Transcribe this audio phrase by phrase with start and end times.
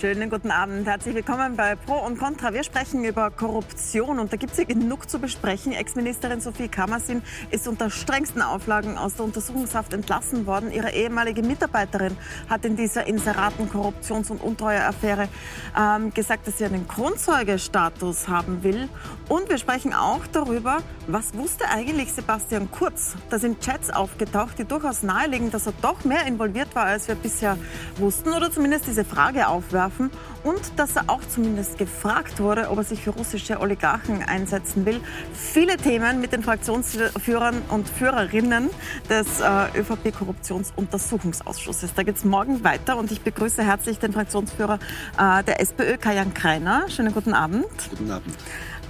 [0.00, 0.86] Schönen guten Abend.
[0.86, 2.54] Herzlich willkommen bei Pro und Contra.
[2.54, 5.72] Wir sprechen über Korruption und da gibt es ja genug zu besprechen.
[5.72, 7.20] Ex-Ministerin Sophie Kammersin
[7.50, 10.70] ist unter strengsten Auflagen aus der Untersuchungshaft entlassen worden.
[10.70, 12.16] Ihre ehemalige Mitarbeiterin
[12.48, 15.26] hat in dieser Inseraten Korruptions- und Untreueaffäre
[15.76, 18.88] ähm, gesagt, dass sie einen Kronzeugestatus haben will.
[19.28, 20.78] Und wir sprechen auch darüber,
[21.08, 23.16] was wusste eigentlich Sebastian Kurz?
[23.30, 27.16] Da sind Chats aufgetaucht, die durchaus nahelegen, dass er doch mehr involviert war, als wir
[27.16, 27.58] bisher
[27.96, 30.10] wussten oder zumindest diese Frage aufwerfen werfen
[30.44, 35.00] und dass er auch zumindest gefragt wurde, ob er sich für russische Oligarchen einsetzen will.
[35.32, 38.70] Viele Themen mit den Fraktionsführern und Führerinnen
[39.08, 41.94] des äh, ÖVP-Korruptionsuntersuchungsausschusses.
[41.94, 44.78] Da geht es morgen weiter und ich begrüße herzlich den Fraktionsführer
[45.18, 46.84] äh, der SPÖ, Kajan Kreiner.
[46.88, 47.66] Schönen guten Abend.
[47.90, 48.34] Guten Abend.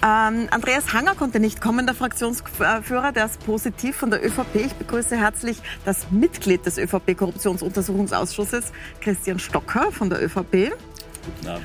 [0.00, 4.54] Ähm, Andreas Hanger konnte nicht kommen, der Fraktionsführer, der ist positiv von der ÖVP.
[4.54, 10.70] Ich begrüße herzlich das Mitglied des ÖVP-Korruptionsuntersuchungsausschusses, Christian Stocker von der ÖVP.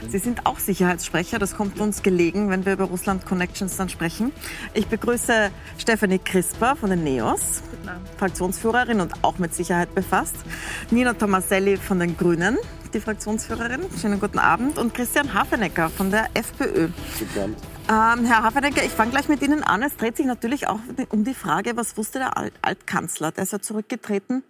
[0.09, 1.39] Sie sind auch Sicherheitssprecher.
[1.39, 4.31] Das kommt uns gelegen, wenn wir über Russland Connections dann sprechen.
[4.73, 7.63] Ich begrüße Stephanie Crisper von den NEOS,
[8.17, 10.35] Fraktionsführerin und auch mit Sicherheit befasst.
[10.91, 12.57] Nina Tomaselli von den Grünen,
[12.93, 13.81] die Fraktionsführerin.
[13.99, 14.77] Schönen guten Abend.
[14.77, 16.89] Und Christian Hafenecker von der FPÖ.
[17.19, 17.57] Guten Abend.
[17.89, 19.83] Ähm, Herr Hafenecker, ich fange gleich mit Ihnen an.
[19.83, 23.31] Es dreht sich natürlich auch um die Frage, was wusste der Alt Altkanzler?
[23.31, 24.43] Der ist ja zurückgetreten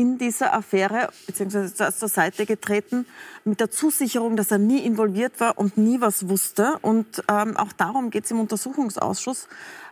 [0.00, 3.04] in dieser Affäre, beziehungsweise zur Seite getreten,
[3.44, 6.78] mit der Zusicherung, dass er nie involviert war und nie was wusste.
[6.80, 9.46] Und ähm, auch darum geht es im Untersuchungsausschuss.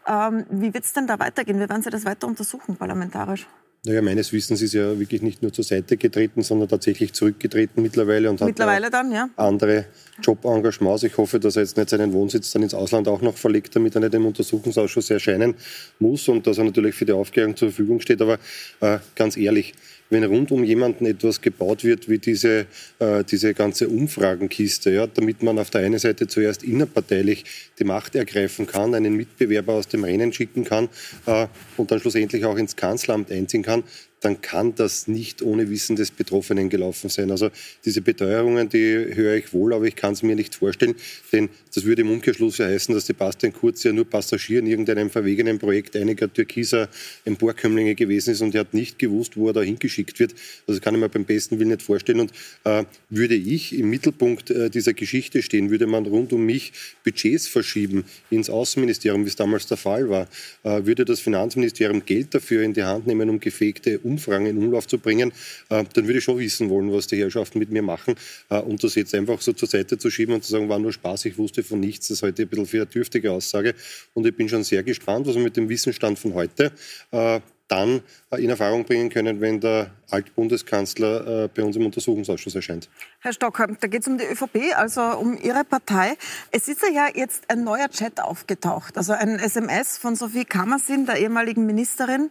[0.06, 1.61] Ähm, wie wird es denn da weitergehen?
[1.61, 3.47] Wie werden Sie das weiter untersuchen, parlamentarisch?
[3.84, 8.28] Naja, meines Wissens ist er wirklich nicht nur zur Seite getreten, sondern tatsächlich zurückgetreten mittlerweile
[8.28, 9.31] und mittlerweile hat dann, ja.
[9.37, 9.84] andere
[10.20, 11.05] Jobengagements.
[11.05, 13.95] Ich hoffe, dass er jetzt nicht seinen Wohnsitz dann ins Ausland auch noch verlegt, damit
[13.95, 15.55] er nicht im Untersuchungsausschuss erscheinen
[16.00, 18.20] muss und dass er natürlich für die Aufklärung zur Verfügung steht.
[18.20, 18.39] Aber
[18.81, 19.75] äh, ganz ehrlich,
[20.11, 22.67] wenn rund um jemanden etwas gebaut wird wie diese,
[22.98, 27.44] äh, diese ganze Umfragenkiste, ja, damit man auf der einen Seite zuerst innerparteilich
[27.78, 30.88] die Macht ergreifen kann, einen Mitbewerber aus dem Rennen schicken kann
[31.27, 31.47] äh,
[31.77, 33.84] und dann schlussendlich auch ins Kanzleramt einziehen kann,
[34.21, 37.31] dann kann das nicht ohne Wissen des Betroffenen gelaufen sein.
[37.31, 37.51] Also
[37.84, 40.95] diese Beteuerungen, die höre ich wohl, aber ich kann es mir nicht vorstellen,
[41.33, 45.11] denn das würde im Umkehrschluss ja heißen, dass Sebastian Kurz ja nur Passagier in irgendeinem
[45.11, 46.89] verwegenen Projekt einiger türkiser
[47.25, 50.35] Emporkömmlinge gewesen ist und er hat nicht gewusst, wo er da hingeschickt wird.
[50.67, 52.21] Also kann ich mir beim besten Willen nicht vorstellen.
[52.21, 52.33] Und
[52.65, 56.73] äh, würde ich im Mittelpunkt äh, dieser Geschichte stehen, würde man rund um mich
[57.05, 60.29] Budgets verschieben ins Außenministerium, wie es damals der Fall war,
[60.65, 64.86] äh, würde das Finanzministerium Geld dafür in die Hand nehmen, um gefegte Umfragen in Umlauf
[64.86, 65.32] zu bringen,
[65.70, 68.14] äh, dann würde ich schon wissen wollen, was die Herrschaften mit mir machen.
[68.50, 70.92] Äh, und das jetzt einfach so zur Seite zu schieben und zu sagen, war nur
[70.92, 73.74] Spaß, ich wusste von nichts, das ist heute ein bisschen für eine dürftige Aussage.
[74.14, 76.72] Und ich bin schon sehr gespannt, was wir mit dem Wissensstand von heute
[77.10, 82.55] äh, dann äh, in Erfahrung bringen können, wenn der Altbundeskanzler äh, bei uns im Untersuchungsausschuss
[82.55, 82.89] erscheint.
[83.21, 86.17] Herr Stockholm, da geht es um die ÖVP, also um Ihre Partei.
[86.51, 91.17] Es ist ja jetzt ein neuer Chat aufgetaucht, also ein SMS von Sophie Kammersin, der
[91.17, 92.31] ehemaligen Ministerin,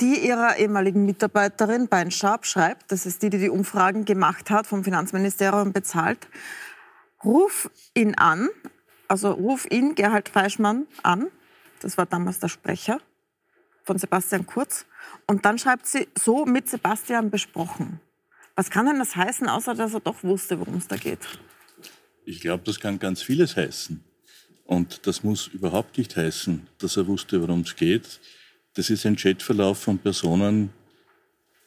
[0.00, 4.66] die ihrer ehemaligen Mitarbeiterin Bein Sharp schreibt, das ist die, die die Umfragen gemacht hat,
[4.66, 6.26] vom Finanzministerium bezahlt.
[7.24, 8.48] Ruf ihn an,
[9.06, 11.28] also ruf ihn, Gerhard Fleischmann, an,
[11.80, 12.98] das war damals der Sprecher,
[13.84, 14.86] von Sebastian Kurz.
[15.26, 18.00] Und dann schreibt sie, so mit Sebastian besprochen.
[18.54, 21.20] Was kann denn das heißen, außer dass er doch wusste, worum es da geht?
[22.24, 24.02] Ich glaube, das kann ganz vieles heißen.
[24.64, 28.20] Und das muss überhaupt nicht heißen, dass er wusste, worum es geht.
[28.74, 30.70] Das ist ein Chatverlauf von Personen,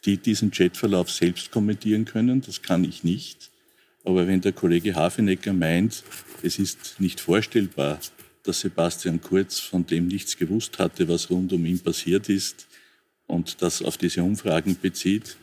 [0.04, 2.40] die diesen Chatverlauf selbst kommentieren können.
[2.40, 3.50] Das kann ich nicht.
[4.04, 6.04] Aber wenn der Kollege Hafenecker meint,
[6.42, 7.98] es ist nicht vorstellbar,
[8.46, 12.66] dass Sebastian Kurz von dem nichts gewusst hatte, was rund um ihn passiert ist
[13.26, 15.36] und das auf diese Umfragen bezieht.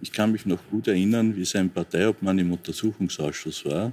[0.00, 3.92] Ich kann mich noch gut erinnern, wie sein Parteiobmann im Untersuchungsausschuss war,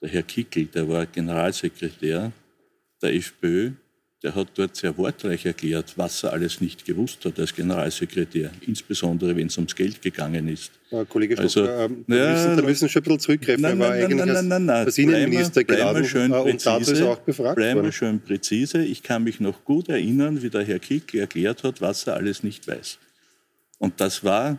[0.00, 2.32] der Herr Kickel, der war Generalsekretär
[3.02, 3.72] der FPÖ
[4.22, 9.36] der hat dort sehr wortreich erklärt, was er alles nicht gewusst hat als Generalsekretär, insbesondere
[9.36, 10.72] wenn es ums Geld gegangen ist.
[10.90, 13.62] Ja, Kollege Stocker, also, ähm, ja, müssen, da müssen schon ein bisschen zurückgreifen.
[13.62, 17.02] Nein, nein, war eigentlich nein, nein, nein, als Innenminister geladen schön äh, und dazu ist
[17.02, 17.92] auch befragt bleiben worden.
[17.92, 18.82] schön präzise.
[18.82, 22.42] Ich kann mich noch gut erinnern, wie der Herr Kick erklärt hat, was er alles
[22.42, 22.98] nicht weiß.
[23.78, 24.58] Und das war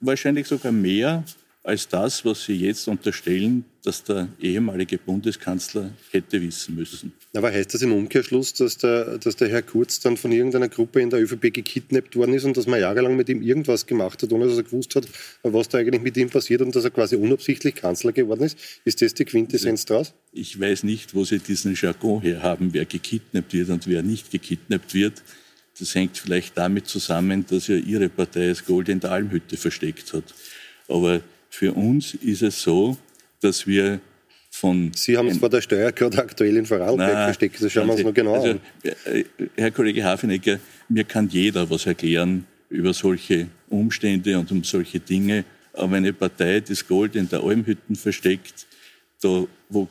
[0.00, 1.24] wahrscheinlich sogar mehr
[1.64, 7.12] als das, was Sie jetzt unterstellen, dass der ehemalige Bundeskanzler hätte wissen müssen.
[7.34, 11.00] Aber heißt das im Umkehrschluss, dass der, dass der Herr Kurz dann von irgendeiner Gruppe
[11.00, 14.32] in der ÖVP gekidnappt worden ist und dass man jahrelang mit ihm irgendwas gemacht hat,
[14.32, 15.06] ohne dass er gewusst hat,
[15.42, 18.58] was da eigentlich mit ihm passiert und dass er quasi unabsichtlich Kanzler geworden ist?
[18.84, 20.14] Ist das die Quintessenz daraus?
[20.32, 24.30] Ich weiß nicht, wo Sie diesen Jargon her haben, wer gekidnappt wird und wer nicht
[24.30, 25.22] gekidnappt wird.
[25.78, 30.12] Das hängt vielleicht damit zusammen, dass ja Ihre Partei das Gold in der Almhütte versteckt
[30.12, 30.34] hat.
[30.88, 32.96] Aber für uns ist es so,
[33.42, 34.00] dass wir
[34.50, 34.90] von.
[34.94, 38.02] Sie haben es vor der Steuer gerade aktuell in Vorarlberg gesteckt, das schauen wir uns
[38.02, 38.60] noch genau also, an.
[38.82, 39.24] Äh,
[39.56, 40.58] Herr Kollege Hafenecker,
[40.88, 45.44] mir kann jeder was erklären über solche Umstände und um solche Dinge.
[45.74, 48.66] Aber eine Partei das Gold in der Almhütten versteckt,
[49.20, 49.88] da wo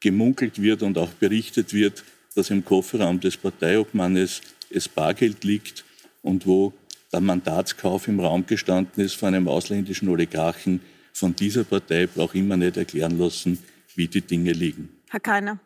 [0.00, 2.02] gemunkelt wird und auch berichtet wird,
[2.34, 4.40] dass im Kofferraum des Parteiobmannes
[4.70, 5.84] es Bargeld liegt
[6.22, 6.72] und wo
[7.12, 10.80] der Mandatskauf im Raum gestanden ist von einem ausländischen Oligarchen.
[11.12, 13.58] Von dieser Partei braucht immer nicht erklären lassen,
[13.94, 14.88] wie die Dinge liegen.
[15.08, 15.58] Herr Keiner.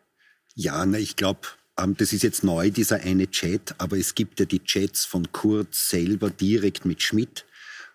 [0.55, 1.41] Ja, na, ich glaube,
[1.77, 5.31] ähm, das ist jetzt neu, dieser eine Chat, aber es gibt ja die Chats von
[5.31, 7.45] Kurz selber direkt mit Schmidt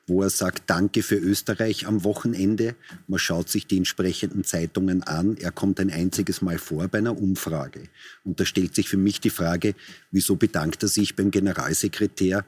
[0.09, 2.75] wo er sagt, danke für Österreich am Wochenende.
[3.07, 5.37] Man schaut sich die entsprechenden Zeitungen an.
[5.37, 7.85] Er kommt ein einziges Mal vor bei einer Umfrage.
[8.25, 9.75] Und da stellt sich für mich die Frage,
[10.11, 12.45] wieso bedankt er sich beim Generalsekretär,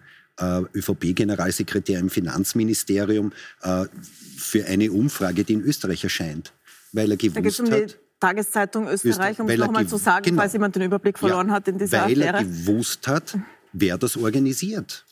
[0.75, 3.33] ÖVP-Generalsekretär im Finanzministerium,
[3.63, 3.87] äh,
[4.37, 6.53] für eine Umfrage, die in Österreich erscheint?
[6.93, 7.99] Weil er gewusst um hat...
[8.21, 11.69] Tageszeitung Österreich, um es nochmal zu sagen, genau, falls jemand den Überblick verloren ja, hat
[11.69, 12.17] in dieser weil.
[12.17, 13.39] Weil er gewusst hat,
[13.73, 15.07] wer das organisiert.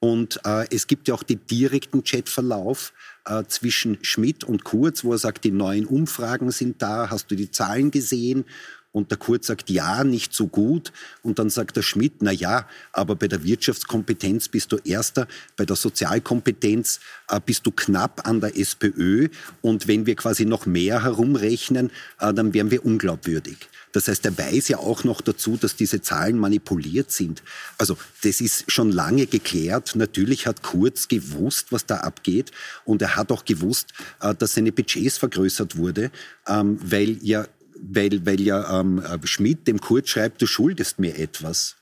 [0.00, 2.92] Und äh, es gibt ja auch den direkten Chatverlauf
[3.24, 7.34] äh, zwischen Schmidt und Kurz, wo er sagt, die neuen Umfragen sind da, hast du
[7.34, 8.44] die Zahlen gesehen?
[8.90, 10.92] Und der Kurz sagt, ja, nicht so gut.
[11.22, 15.66] Und dann sagt der Schmidt, na ja, aber bei der Wirtschaftskompetenz bist du Erster, bei
[15.66, 19.28] der Sozialkompetenz äh, bist du knapp an der SPÖ.
[19.60, 23.68] Und wenn wir quasi noch mehr herumrechnen, äh, dann wären wir unglaubwürdig.
[23.92, 27.42] Das heißt, er weiß ja auch noch dazu, dass diese Zahlen manipuliert sind.
[27.78, 29.96] Also das ist schon lange geklärt.
[29.96, 32.52] Natürlich hat Kurz gewusst, was da abgeht.
[32.84, 36.10] Und er hat auch gewusst, äh, dass seine Budgets vergrößert wurde,
[36.46, 37.46] ähm, weil ja
[37.82, 41.78] weil, weil ja ähm, Schmidt dem Kurz schreibt, du schuldest mir etwas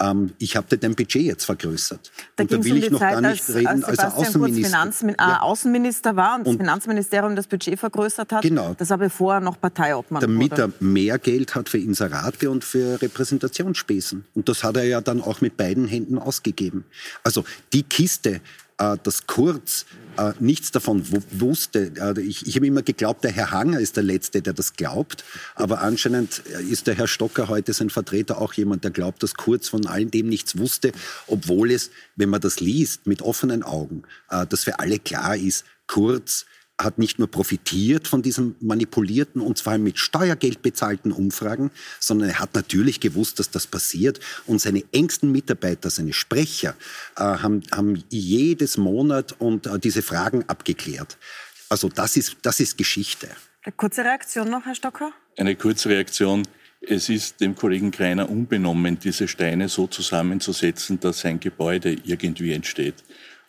[0.00, 2.12] ähm, ich habe dir dein Budget jetzt vergrößert.
[2.36, 4.68] Da und da will um ich noch Zeit, gar nicht als, reden, als, als Außenminister.
[4.68, 5.40] Finanzmin äh, ja.
[5.40, 8.42] Außenminister war und, und, das Finanzministerium das Budget vergrößert hat.
[8.42, 8.74] Genau.
[8.78, 10.62] Das aber vorher noch Parteiobmann Damit wurde.
[10.62, 14.24] er mehr Geld hat für Inserate und für Repräsentationsspesen.
[14.34, 16.84] Und das hat er ja dann auch mit beiden Händen ausgegeben.
[17.24, 18.40] Also die Kiste,
[18.78, 19.86] äh, dass Kurz
[20.16, 21.92] äh, nichts davon wusste.
[21.96, 25.24] Äh, ich, ich habe immer geglaubt, der Herr Hanger ist der Letzte, der das glaubt.
[25.54, 29.68] Aber anscheinend ist der Herr Stocker heute sein Vertreter auch jemand, der glaubt, dass Kurz
[29.68, 30.92] von all dem nichts wusste,
[31.26, 35.64] obwohl es, wenn man das liest, mit offenen Augen, äh, dass für alle klar ist,
[35.86, 36.44] Kurz
[36.78, 42.38] hat nicht nur profitiert von diesen manipulierten und zwar mit Steuergeld bezahlten Umfragen, sondern er
[42.38, 44.20] hat natürlich gewusst, dass das passiert.
[44.46, 46.76] Und seine engsten Mitarbeiter, seine Sprecher,
[47.16, 51.18] äh, haben, haben jedes Monat und äh, diese Fragen abgeklärt.
[51.68, 53.28] Also das ist, das ist Geschichte.
[53.64, 55.12] Eine kurze Reaktion noch, Herr Stocker?
[55.36, 56.46] Eine kurze Reaktion.
[56.80, 62.94] Es ist dem Kollegen Kreiner unbenommen, diese Steine so zusammenzusetzen, dass ein Gebäude irgendwie entsteht.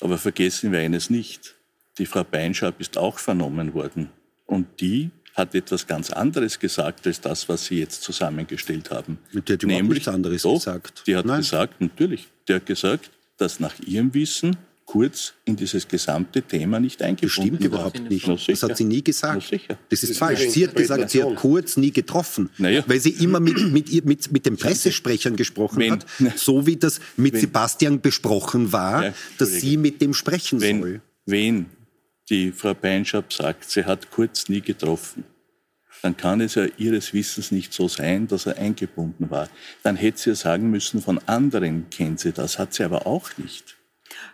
[0.01, 1.55] Aber vergessen wir eines nicht
[1.99, 4.09] die Frau Beinschab ist auch vernommen worden.
[4.45, 9.19] Und die hat etwas ganz anderes gesagt als das, was Sie jetzt zusammengestellt haben.
[9.33, 11.03] Die hat Nämlich, nichts anderes doch, gesagt.
[11.07, 11.41] Die hat Nein.
[11.41, 17.03] gesagt, natürlich, die hat gesagt, dass nach ihrem Wissen Kurz in dieses gesamte Thema nicht
[17.03, 18.27] eingebunden Stimmt überhaupt nicht.
[18.27, 19.51] Das hat sie nie gesagt.
[19.89, 20.49] Das ist falsch.
[20.49, 22.83] Sie hat gesagt, sie hat Kurz nie getroffen, naja.
[22.87, 27.01] weil sie immer mit, mit, mit, mit den Pressesprechern gesprochen wenn, hat, so wie das
[27.17, 31.01] mit wenn, Sebastian besprochen war, ja, dass sie mit dem sprechen wenn, soll.
[31.27, 31.68] Wen
[32.30, 35.24] die Frau Beinschab sagt, sie hat Kurz nie getroffen,
[36.02, 39.50] dann kann es ja ihres Wissens nicht so sein, dass er eingebunden war.
[39.83, 43.38] Dann hätte sie ja sagen müssen, von anderen kennt sie das, hat sie aber auch
[43.38, 43.79] nicht.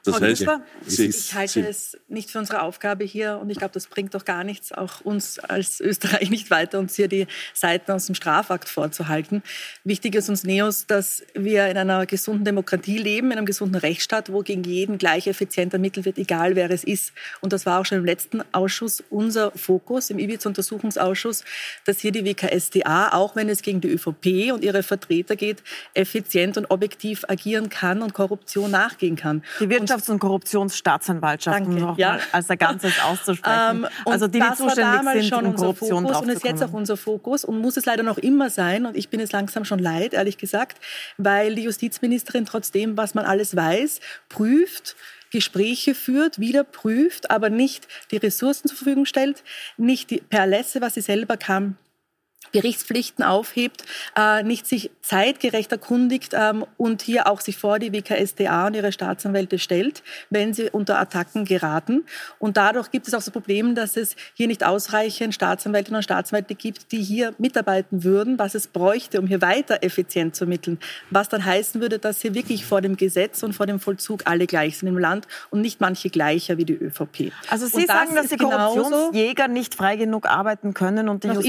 [0.06, 0.46] Das Frau heißt,
[0.86, 4.14] Sie, ich halte Sie, es nicht für unsere Aufgabe hier und ich glaube, das bringt
[4.14, 8.14] doch gar nichts, auch uns als Österreich nicht weiter, uns hier die Seiten aus dem
[8.14, 9.42] Strafakt vorzuhalten.
[9.84, 14.32] Wichtig ist uns Neos, dass wir in einer gesunden Demokratie leben, in einem gesunden Rechtsstaat,
[14.32, 17.12] wo gegen jeden gleich effizient ermittelt wird, egal wer es ist.
[17.42, 21.44] Und das war auch schon im letzten Ausschuss unser Fokus, im Ibiza-Untersuchungsausschuss,
[21.86, 25.64] dass hier die WKSDA, auch wenn es gegen die ÖVP und ihre Vertreter geht,
[25.96, 29.44] effizient und objektiv agieren kann und Korruption nachgehen kann.
[29.60, 32.20] Die Wirtschafts- und Korruptionsstaatsanwaltschaft, um noch ja.
[32.32, 33.84] als ein Ganzes auszusprechen.
[33.84, 36.98] Ähm, also die, die zuständig sind, schon um Korruption Fokus und ist jetzt auch unser
[36.98, 38.86] Fokus und muss es leider noch immer sein.
[38.86, 40.78] Und ich bin es langsam schon leid, ehrlich gesagt,
[41.18, 44.00] weil die Justizministerin trotzdem, was man alles weiß,
[44.30, 44.96] prüft,
[45.32, 49.44] Gespräche führt, wieder prüft, aber nicht die Ressourcen zur Verfügung stellt,
[49.78, 51.78] nicht die, per Lässe, was sie selber kann,
[52.52, 53.84] Berichtspflichten aufhebt,
[54.18, 58.92] äh, nicht sich zeitgerecht erkundigt ähm, und hier auch sich vor die WKSDA und ihre
[58.92, 62.06] Staatsanwälte stellt, wenn sie unter Attacken geraten.
[62.40, 66.56] Und dadurch gibt es auch das Problem, dass es hier nicht ausreichend Staatsanwältinnen und Staatsanwälte
[66.56, 70.80] gibt, die hier mitarbeiten würden, was es bräuchte, um hier weiter effizient zu ermitteln.
[71.10, 74.48] Was dann heißen würde, dass hier wirklich vor dem Gesetz und vor dem Vollzug alle
[74.48, 77.32] gleich sind im Land und nicht manche gleicher wie die ÖVP.
[77.50, 81.42] Also Sie das sagen, dass die Korruptionsjäger nicht frei genug arbeiten können und die Noch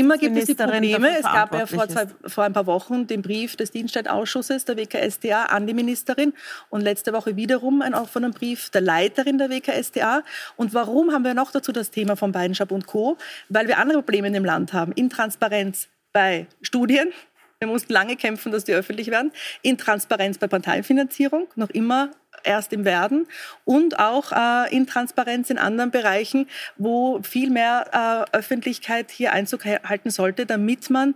[0.92, 1.18] Probleme.
[1.18, 5.44] Es gab ja vor, zwei, vor ein paar Wochen den Brief des Dienstleitausschusses der WKSDA
[5.44, 6.32] an die Ministerin
[6.70, 10.22] und letzte Woche wiederum einen offenen Brief der Leiterin der WKSDA.
[10.56, 13.16] Und warum haben wir noch dazu das Thema von Beidenschap und Co.?
[13.48, 14.92] Weil wir andere Probleme in dem Land haben.
[14.92, 17.12] Intransparenz bei Studien,
[17.58, 19.32] wir mussten lange kämpfen, dass die öffentlich werden.
[19.62, 22.10] Intransparenz bei Parteienfinanzierung, noch immer
[22.46, 23.26] erst im Werden
[23.64, 30.10] und auch äh, Intransparenz in anderen Bereichen, wo viel mehr äh, Öffentlichkeit hier Einzug halten
[30.10, 31.14] sollte, damit man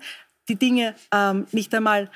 [0.49, 2.11] die Dinge ähm, nicht einmal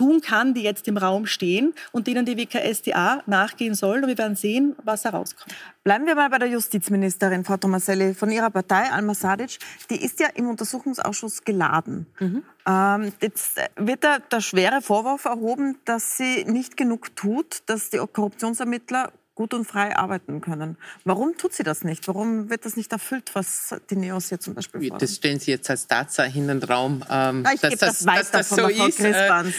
[0.00, 3.98] tun kann, die jetzt im Raum stehen und denen die WKSDA nachgehen soll.
[4.02, 5.54] Und wir werden sehen, was herauskommt.
[5.84, 9.58] Bleiben wir mal bei der Justizministerin, Frau Tomaselli, von ihrer Partei, Alma Sadic.
[9.90, 12.06] Die ist ja im Untersuchungsausschuss geladen.
[12.18, 12.42] Mhm.
[12.66, 17.98] Ähm, jetzt wird da der schwere Vorwurf erhoben, dass sie nicht genug tut, dass die
[17.98, 20.76] Korruptionsermittler gut und frei arbeiten können.
[21.04, 22.06] Warum tut sie das nicht?
[22.08, 24.98] Warum wird das nicht erfüllt, was die Neos hier zum Beispiel fordern?
[24.98, 28.48] Das stellen Sie jetzt als Tatsache in den Raum, ähm, Na, dass, das, dass das
[28.50, 29.00] so ist.
[29.00, 29.12] Äh,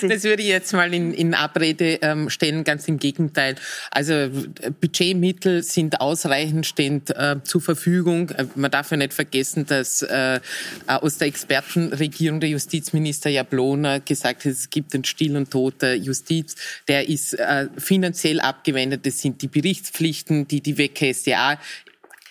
[0.08, 3.56] das würde ich jetzt mal in, in Abrede ähm, stellen, ganz im Gegenteil.
[3.90, 4.30] Also
[4.82, 8.30] Budgetmittel sind ausreichend, stehen äh, zur Verfügung.
[8.30, 10.40] Äh, man darf ja nicht vergessen, dass äh,
[10.86, 15.98] aus der Expertenregierung der Justizminister Jablona gesagt hat, es gibt einen Still und Tod der
[15.98, 16.56] Justiz.
[16.88, 19.06] Der ist äh, finanziell abgewendet.
[19.06, 21.58] Das sind die Berichtspflichten, die die WKSDA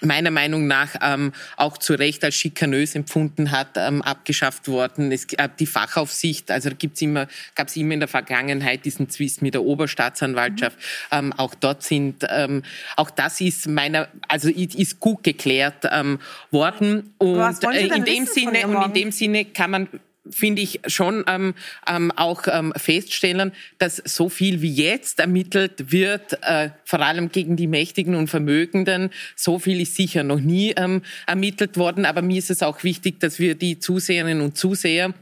[0.03, 5.13] meiner Meinung nach ähm, auch zu Recht als schikanös empfunden hat, ähm, abgeschafft worden.
[5.13, 9.09] Es, äh, die Fachaufsicht, also da gibt's immer, gab es immer in der Vergangenheit diesen
[9.09, 10.79] Zwist mit der Oberstaatsanwaltschaft.
[10.79, 11.19] Mhm.
[11.19, 12.63] Ähm, auch dort sind, ähm,
[12.97, 16.19] auch das ist meiner, also ist gut geklärt ähm,
[16.51, 17.15] worden.
[17.19, 19.89] Und äh, in dem Sinne und in dem Sinne kann man
[20.29, 21.55] finde ich, schon ähm,
[21.89, 27.57] ähm, auch ähm, feststellen, dass so viel wie jetzt ermittelt wird, äh, vor allem gegen
[27.57, 32.05] die Mächtigen und Vermögenden, so viel ist sicher noch nie ähm, ermittelt worden.
[32.05, 35.15] Aber mir ist es auch wichtig, dass wir die Zuseherinnen und Zuseher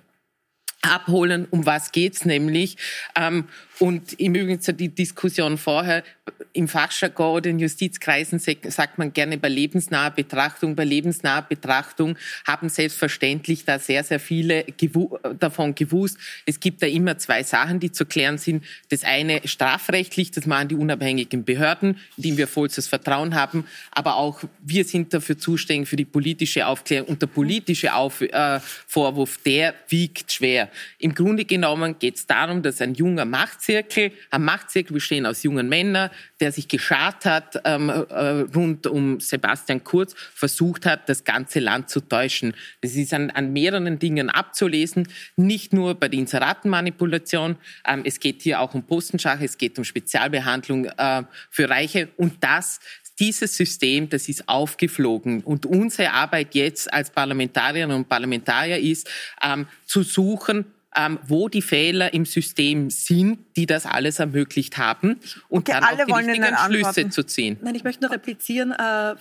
[0.82, 2.76] abholen, um was geht's nämlich.
[3.16, 3.44] Ähm,
[3.78, 6.02] und im Übrigen zu die Diskussion vorher,
[6.52, 10.74] im Fachjargon oder in Justizkreisen sagt man gerne bei lebensnaher Betrachtung.
[10.74, 12.16] Bei lebensnaher Betrachtung
[12.46, 16.18] haben selbstverständlich da sehr, sehr viele gewu davon gewusst.
[16.46, 18.64] Es gibt da immer zwei Sachen, die zu klären sind.
[18.88, 23.64] Das eine strafrechtlich, das machen die unabhängigen Behörden, in wir vollstes Vertrauen haben.
[23.92, 27.08] Aber auch wir sind dafür zuständig für die politische Aufklärung.
[27.08, 30.70] Und der politische Auf äh, Vorwurf, der wiegt schwer.
[30.98, 35.42] Im Grunde genommen geht es darum, dass ein junger Macht Machtzirkel, ein Machtzirkel bestehen aus
[35.42, 36.10] jungen Männern,
[36.40, 41.90] der sich geschart hat ähm, äh, rund um Sebastian Kurz, versucht hat, das ganze Land
[41.90, 42.54] zu täuschen.
[42.80, 47.56] Das ist an, an mehreren Dingen abzulesen, nicht nur bei der Inseratenmanipulation.
[47.86, 52.42] Ähm, es geht hier auch um Postenschach, es geht um Spezialbehandlung äh, für Reiche und
[52.42, 52.80] das
[53.18, 55.42] dieses System, das ist aufgeflogen.
[55.42, 59.10] Und unsere Arbeit jetzt als Parlamentarierinnen und Parlamentarier ist,
[59.42, 60.66] ähm, zu suchen,
[60.96, 65.84] ähm, wo die Fehler im System sind, die das alles ermöglicht haben und okay, dann
[65.84, 67.58] auch die richtigen Schlüsse zu ziehen.
[67.62, 68.72] Nein, ich möchte nur replizieren.
[68.72, 69.14] Äh,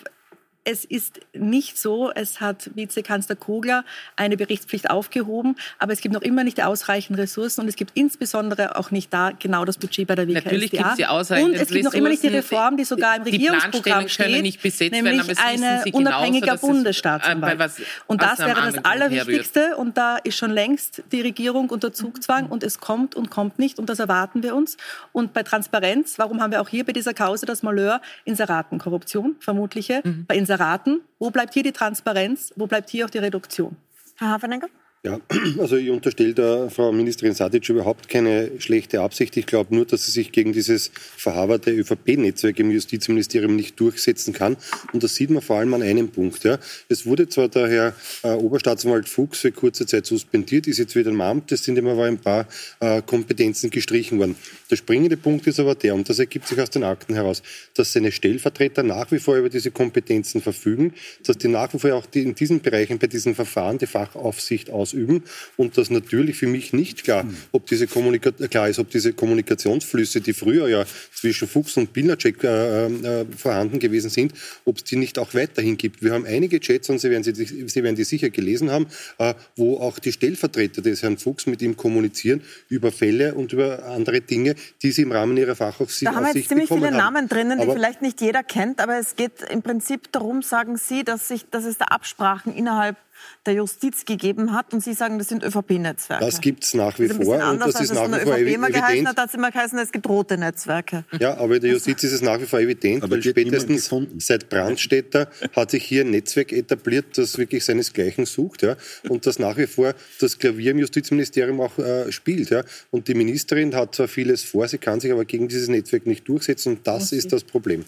[0.67, 3.85] es ist nicht so, es hat Vizekanzler Kogler
[4.17, 7.91] eine Berichtspflicht aufgehoben, aber es gibt noch immer nicht die ausreichenden Ressourcen und es gibt
[7.93, 10.43] insbesondere auch nicht da genau das Budget bei der WKSDA.
[10.43, 13.15] Natürlich gibt es die ausreichenden Und es gibt noch immer nicht die Reform, die sogar
[13.15, 17.59] im Regierungsprogramm steht, nicht besetzt nämlich werden, eine unabhängiger genauso, Bundesstaatsanwalt.
[17.59, 19.77] Was, und das wäre das Allerwichtigste herrührt.
[19.77, 22.51] und da ist schon längst die Regierung unter Zugzwang mhm.
[22.51, 24.75] und es kommt und kommt nicht und das erwarten wir uns.
[25.13, 30.01] Und bei Transparenz, warum haben wir auch hier bei dieser Kause das Malheur Inseratenkorruption, vermutliche,
[30.03, 30.25] mhm.
[30.27, 31.01] bei Inseraten beraten.
[31.19, 32.53] Wo bleibt hier die Transparenz?
[32.55, 33.75] Wo bleibt hier auch die Reduktion?
[34.15, 34.67] Herr Hafenegger?
[35.03, 35.21] Ja,
[35.59, 39.37] also ich unterstelle der Frau Ministerin Sadic überhaupt keine schlechte Absicht.
[39.37, 44.57] Ich glaube nur, dass sie sich gegen dieses verhaberte ÖVP-Netzwerk im Justizministerium nicht durchsetzen kann.
[44.93, 46.43] Und das sieht man vor allem an einem Punkt.
[46.43, 46.57] Ja.
[46.89, 51.11] Es wurde zwar der Herr äh, Oberstaatsanwalt Fuchs für kurze Zeit suspendiert, ist jetzt wieder
[51.11, 52.47] im Amt, es sind ihm aber ein paar
[52.79, 54.35] äh, Kompetenzen gestrichen worden.
[54.71, 57.43] Der springende Punkt ist aber der, und das ergibt sich aus den Akten heraus,
[57.75, 61.93] dass seine Stellvertreter nach wie vor über diese Kompetenzen verfügen, dass die nach wie vor
[61.93, 65.23] auch die, in diesen Bereichen bei diesen Verfahren die Fachaufsicht aus ausüben
[65.57, 70.21] und dass natürlich für mich nicht klar, ob diese Kommunika klar ist, ob diese Kommunikationsflüsse,
[70.21, 74.33] die früher ja zwischen Fuchs und Pilnacek äh, äh, vorhanden gewesen sind,
[74.65, 76.03] ob es die nicht auch weiterhin gibt.
[76.03, 79.33] Wir haben einige Chats, und Sie werden, sie, sie werden die sicher gelesen haben, äh,
[79.55, 84.21] wo auch die Stellvertreter des Herrn Fuchs mit ihm kommunizieren über Fälle und über andere
[84.21, 86.97] Dinge, die sie im Rahmen ihrer Fachaufsicht Da haben wir jetzt ziemlich viele haben.
[86.97, 90.77] Namen drinnen, die aber vielleicht nicht jeder kennt, aber es geht im Prinzip darum, sagen
[90.77, 92.97] Sie, dass, sich, dass es da Absprachen innerhalb
[93.45, 96.25] der Justiz gegeben hat und Sie sagen, das sind ÖVP-Netzwerke.
[96.25, 98.55] Das gibt es nach wie vor und das ist nach wie vor evident.
[98.55, 101.05] Immer geheißen hat, hat es immer geheißen, es gibt rote Netzwerke.
[101.19, 104.49] Ja, aber in der Justiz ist es nach wie vor evident, aber weil spätestens seit
[104.49, 108.75] Brandstätter hat sich hier ein Netzwerk etabliert, das wirklich seinesgleichen sucht ja,
[109.09, 112.49] und das nach wie vor das Klavier im Justizministerium auch äh, spielt.
[112.49, 112.63] Ja.
[112.91, 116.27] Und die Ministerin hat zwar vieles vor, sie kann sich aber gegen dieses Netzwerk nicht
[116.27, 117.17] durchsetzen und das okay.
[117.17, 117.85] ist das Problem.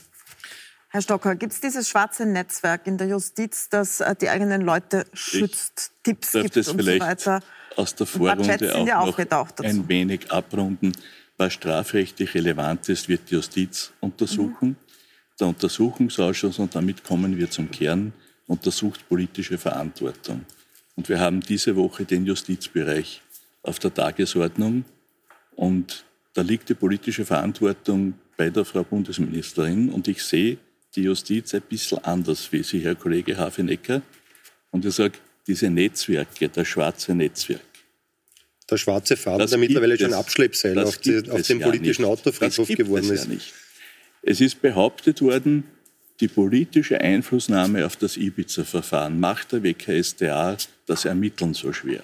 [0.91, 5.05] Herr Stocker, gibt es dieses schwarze Netzwerk in der Justiz, das äh, die eigenen Leute
[5.13, 7.41] schützt, ich Tipps gibt und so weiter?
[7.75, 10.91] Aus der Vorrunde auch ja noch ein wenig abrunden.
[11.38, 14.69] Was strafrechtlich relevant ist, wird die Justiz untersuchen.
[14.69, 14.75] Mhm.
[15.39, 18.12] Der Untersuchungsausschuss, und damit kommen wir zum Kern,
[18.48, 20.43] untersucht politische Verantwortung.
[20.96, 23.22] Und wir haben diese Woche den Justizbereich
[23.62, 24.84] auf der Tagesordnung.
[25.55, 26.03] Und
[26.34, 29.89] da liegt die politische Verantwortung bei der Frau Bundesministerin.
[29.89, 30.58] Und ich sehe
[30.96, 34.01] die Justiz ein bisschen anders wie Sie, Herr Kollege Hafenecker.
[34.72, 37.62] Und ich sage, diese Netzwerke, das schwarze Netzwerk.
[38.69, 43.12] Der schwarze Faden, der mittlerweile schon Abschleppseil auf, die, auf dem politischen ja Autofriedhof geworden
[43.12, 43.27] ist.
[43.27, 43.38] Ja
[44.22, 45.63] es ist behauptet worden,
[46.19, 52.03] die politische Einflussnahme auf das Ibiza-Verfahren macht der WKStA das Ermitteln so schwer.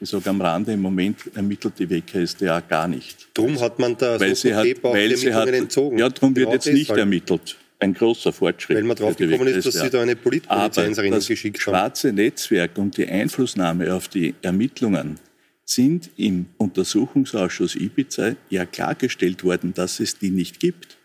[0.00, 3.28] Ich sage am Rande, im Moment ermittelt die WKStA gar nicht.
[3.32, 5.98] Darum hat man da weil so sie hat, weil sie hat, entzogen.
[5.98, 8.76] Ja, darum wird jetzt nicht ermittelt ein großer Fortschritt.
[8.76, 11.62] Weil man drauf gekommen ist, dass Sie da eine Politpolizei das geschickt haben.
[11.62, 15.18] schwarze Netzwerk und die Einflussnahme auf die Ermittlungen
[15.64, 20.96] sind im Untersuchungsausschuss Ibiza ja klargestellt worden, dass es die nicht gibt.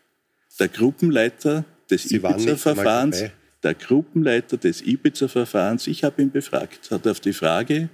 [0.60, 3.24] Der Gruppenleiter des Ibiza-Verfahrens,
[3.63, 7.90] der Gruppenleiter des Ibiza-Verfahrens, ich habe ihn befragt, hat auf die Frage,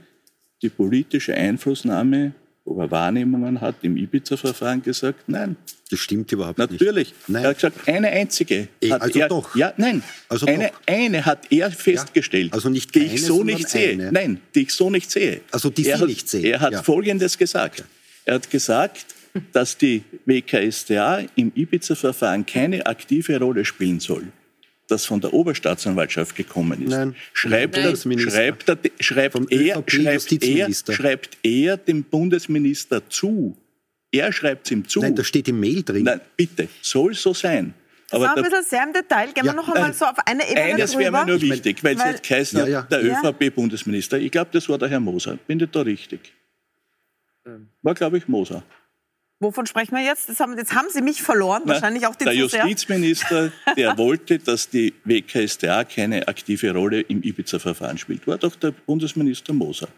[0.61, 2.33] die politische Einflussnahme
[2.67, 5.55] ob er Wahrnehmungen hat, im Ibiza-Verfahren gesagt, nein.
[5.89, 7.13] Das stimmt überhaupt Natürlich.
[7.13, 7.29] nicht.
[7.29, 7.43] Natürlich.
[7.43, 8.67] Er hat gesagt, eine einzige.
[8.81, 9.55] E, hat also er, doch.
[9.55, 10.03] Ja, nein.
[10.27, 10.81] Also eine, doch.
[10.85, 13.91] eine hat er festgestellt, ja, also nicht keine, die ich so nicht sehe.
[13.93, 14.11] Eine.
[14.11, 15.41] Nein, die ich so nicht sehe.
[15.51, 16.43] Also die er Sie hat, nicht sehen.
[16.43, 16.83] Er hat ja.
[16.83, 17.85] Folgendes gesagt.
[18.25, 19.05] Er hat gesagt,
[19.53, 24.27] dass die WKStA im Ibiza-Verfahren keine aktive Rolle spielen soll
[24.87, 27.15] das von der Oberstaatsanwaltschaft gekommen ist, Nein.
[27.33, 27.85] schreibt, Nein.
[27.85, 33.57] Er, schreibt, er, schreibt, er, schreibt, er, schreibt er dem Bundesminister zu.
[34.11, 35.01] Er schreibt es ihm zu.
[35.01, 36.03] Nein, da steht im Mail drin.
[36.03, 37.73] Nein, bitte, soll so sein.
[38.09, 39.33] Das war ein bisschen sehr im Detail.
[39.33, 41.99] Gehen ja, wir noch einmal so auf eine Ebene Eines wäre mir nur wichtig, weil,
[41.99, 42.81] weil es jetzt heißt, ja, ja.
[42.83, 44.17] der ÖVP-Bundesminister.
[44.17, 45.37] Ich glaube, das war der Herr Moser.
[45.45, 46.33] Bin ich da richtig?
[47.45, 47.67] Ähm.
[47.81, 48.63] War, glaube ich, Moser.
[49.39, 50.39] Wovon sprechen wir jetzt?
[50.39, 54.69] Haben, jetzt haben Sie mich verloren, Na, wahrscheinlich auch den Der Justizminister, der wollte, dass
[54.69, 59.89] die WKStA keine aktive Rolle im Ibiza-Verfahren spielt, war doch der Bundesminister Moser.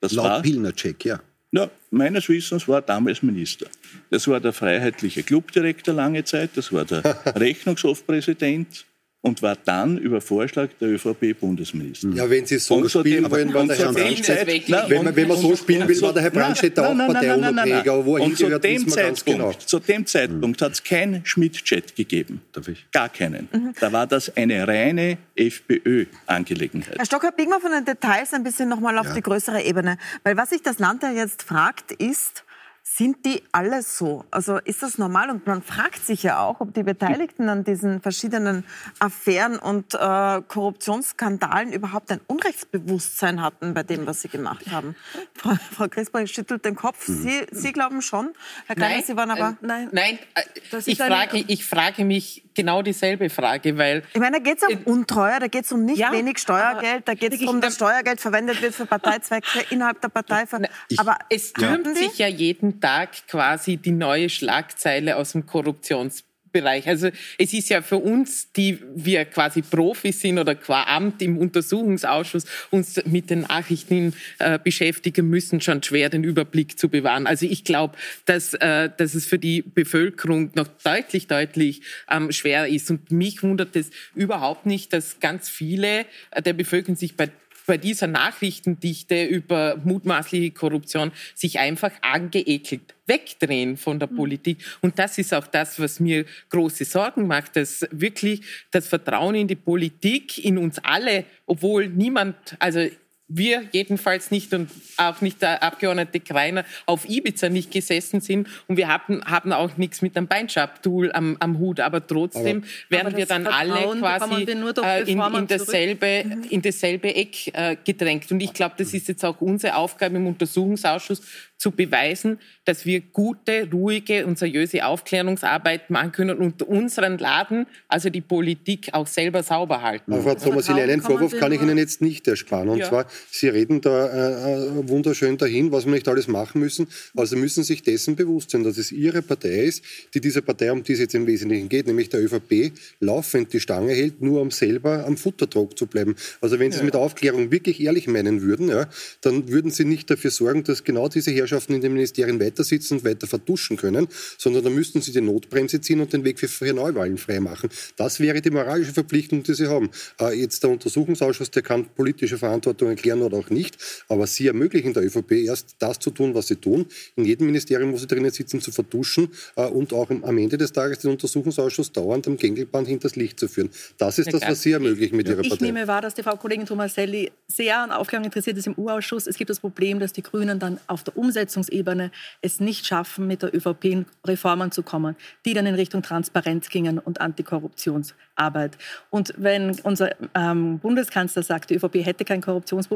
[0.00, 1.20] Das Laut war, Pilnacek, ja.
[1.50, 3.66] Ja, meines Wissens war damals Minister.
[4.10, 7.02] Das war der freiheitliche Clubdirektor lange Zeit, das war der
[7.36, 8.86] Rechnungshofpräsident,
[9.22, 12.08] und war dann über Vorschlag der ÖVP-Bundesminister.
[12.08, 14.46] Ja, wenn Sie so spielen wollen, war der Herr Brandstätter,
[14.88, 18.16] wenn, man, wenn man so spielen will, war der Herr Brandstätter auch Parteiunabhängiger, aber wo
[18.16, 19.52] er hingehört, dem Zeitpunkt, genau.
[19.52, 22.42] Zu dem Zeitpunkt hat es keinen Schmidt-Chat gegeben.
[22.90, 23.48] Gar keinen.
[23.52, 23.74] Mhm.
[23.78, 26.98] Da war das eine reine FPÖ-Angelegenheit.
[26.98, 29.14] Herr Stocker, biegen wir von den Details ein bisschen nochmal auf ja.
[29.14, 29.98] die größere Ebene.
[30.24, 32.44] Weil was sich das Land ja jetzt fragt, ist,
[32.84, 34.24] sind die alle so?
[34.30, 35.30] Also ist das normal?
[35.30, 38.64] Und man fragt sich ja auch, ob die Beteiligten an diesen verschiedenen
[38.98, 44.96] Affären und äh, Korruptionsskandalen überhaupt ein Unrechtsbewusstsein hatten bei dem, was sie gemacht haben.
[45.34, 47.08] Frau, Frau Griesbach schüttelt den Kopf.
[47.08, 47.22] Mhm.
[47.22, 48.32] Sie, sie glauben schon.
[48.66, 49.50] Herr Kleiner, nein, Sie waren aber...
[49.50, 54.02] Äh, nein, nein äh, ich, frage, ich frage mich genau dieselbe Frage, weil...
[54.12, 57.06] Ich meine, da geht es um Untreue, da geht es um nicht ja, wenig Steuergeld,
[57.06, 60.44] da geht es darum, dass Steuergeld verwendet wird für Parteizwecke innerhalb der Partei.
[60.88, 66.24] Ich, aber es türmt sich ja jeden Tag quasi die neue Schlagzeile aus dem Korruptions
[66.52, 66.86] Bereich.
[66.86, 71.38] Also es ist ja für uns, die wir quasi Profis sind oder qua Amt im
[71.38, 77.26] Untersuchungsausschuss uns mit den Nachrichten äh, beschäftigen müssen, schon schwer den Überblick zu bewahren.
[77.26, 82.68] Also ich glaube, dass, äh, dass es für die Bevölkerung noch deutlich, deutlich ähm, schwer
[82.68, 82.90] ist.
[82.90, 86.06] Und mich wundert es überhaupt nicht, dass ganz viele
[86.44, 87.30] der Bevölkerung sich bei
[87.66, 94.16] bei dieser Nachrichtendichte über mutmaßliche Korruption sich einfach angeekelt wegdrehen von der mhm.
[94.16, 94.58] Politik.
[94.80, 99.48] Und das ist auch das, was mir große Sorgen macht, dass wirklich das Vertrauen in
[99.48, 102.88] die Politik, in uns alle, obwohl niemand, also
[103.36, 108.76] wir jedenfalls nicht und auch nicht der Abgeordnete Kreiner auf Ibiza nicht gesessen sind und
[108.76, 113.06] wir haben, haben auch nichts mit einem Beinschab-Tool am, am Hut, aber trotzdem aber, werden
[113.08, 116.44] aber wir dann alle quasi äh, in, in, dasselbe, mhm.
[116.50, 118.30] in dasselbe Eck äh, gedrängt.
[118.30, 121.22] Und ich glaube, das ist jetzt auch unsere Aufgabe im Untersuchungsausschuss,
[121.62, 128.10] zu beweisen, dass wir gute, ruhige und seriöse Aufklärungsarbeit machen können und unseren Laden, also
[128.10, 130.12] die Politik, auch selber sauber halten.
[130.22, 132.68] Frau Thomas, einen Vorwurf kann ich Ihnen jetzt nicht ersparen.
[132.68, 132.88] Und ja.
[132.88, 136.88] zwar, Sie reden da äh, äh, wunderschön dahin, was wir nicht alles machen müssen.
[137.14, 139.82] Also müssen sich dessen bewusst sein, dass es Ihre Partei ist,
[140.14, 143.60] die diese Partei, um die es jetzt im Wesentlichen geht, nämlich der ÖVP, laufend die
[143.60, 146.16] Stange hält, nur um selber am Futtertrog zu bleiben.
[146.40, 146.82] Also wenn Sie ja.
[146.82, 148.88] es mit Aufklärung wirklich ehrlich meinen würden, ja,
[149.20, 152.98] dann würden Sie nicht dafür sorgen, dass genau diese Herrschaften in den Ministerien weiter sitzen
[152.98, 154.08] und weiter vertuschen können,
[154.38, 157.70] sondern da müssten sie die Notbremse ziehen und den Weg für, für Neuwahlen freimachen.
[157.96, 159.90] Das wäre die moralische Verpflichtung, die sie haben.
[160.20, 163.76] Äh, jetzt der Untersuchungsausschuss, der kann politische Verantwortung erklären oder auch nicht,
[164.08, 166.86] aber sie ermöglichen der ÖVP erst das zu tun, was sie tun,
[167.16, 170.72] in jedem Ministerium, wo sie drinnen sitzen, zu vertuschen äh, und auch am Ende des
[170.72, 173.70] Tages den Untersuchungsausschuss dauernd am Gängelband hinters Licht zu führen.
[173.98, 175.54] Das ist ja, das, was Sie ermöglichen mit Ihrer Partei.
[175.54, 179.26] Ich nehme wahr, dass die Frau Kollegin Thomaselli sehr an Aufklärung interessiert ist im U-Ausschuss.
[179.26, 182.10] Es gibt das Problem, dass die Grünen dann auf der Umsetzung Umsetzungsebene
[182.40, 186.98] es nicht schaffen, mit der ÖVP Reformen zu kommen, die dann in Richtung Transparenz gingen
[186.98, 188.76] und Antikorruptionsarbeit.
[189.10, 192.91] Und wenn unser ähm, Bundeskanzler sagt, die ÖVP hätte kein Korruptionsproblem,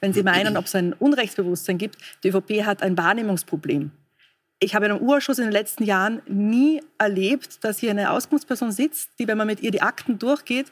[0.00, 3.90] wenn Sie meinen, ob es ein Unrechtsbewusstsein gibt, die ÖVP hat ein Wahrnehmungsproblem.
[4.58, 8.72] Ich habe in einem Urschuss in den letzten Jahren nie erlebt, dass hier eine Auskunftsperson
[8.72, 10.66] sitzt, die, wenn man mit ihr die Akten durchgeht,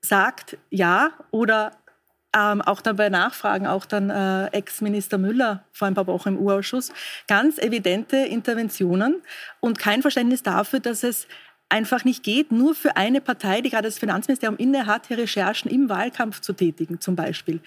[0.00, 1.72] sagt ja oder
[2.36, 6.38] ähm, auch dann bei Nachfragen, auch dann äh, Ex-Minister Müller vor ein paar Wochen im
[6.38, 6.92] U-Ausschuss,
[7.28, 9.22] ganz evidente Interventionen
[9.60, 11.28] und kein Verständnis dafür, dass es
[11.74, 15.68] einfach nicht geht, nur für eine Partei, die gerade das Finanzministerium inne hat, hier Recherchen
[15.68, 17.58] im Wahlkampf zu tätigen, zum Beispiel.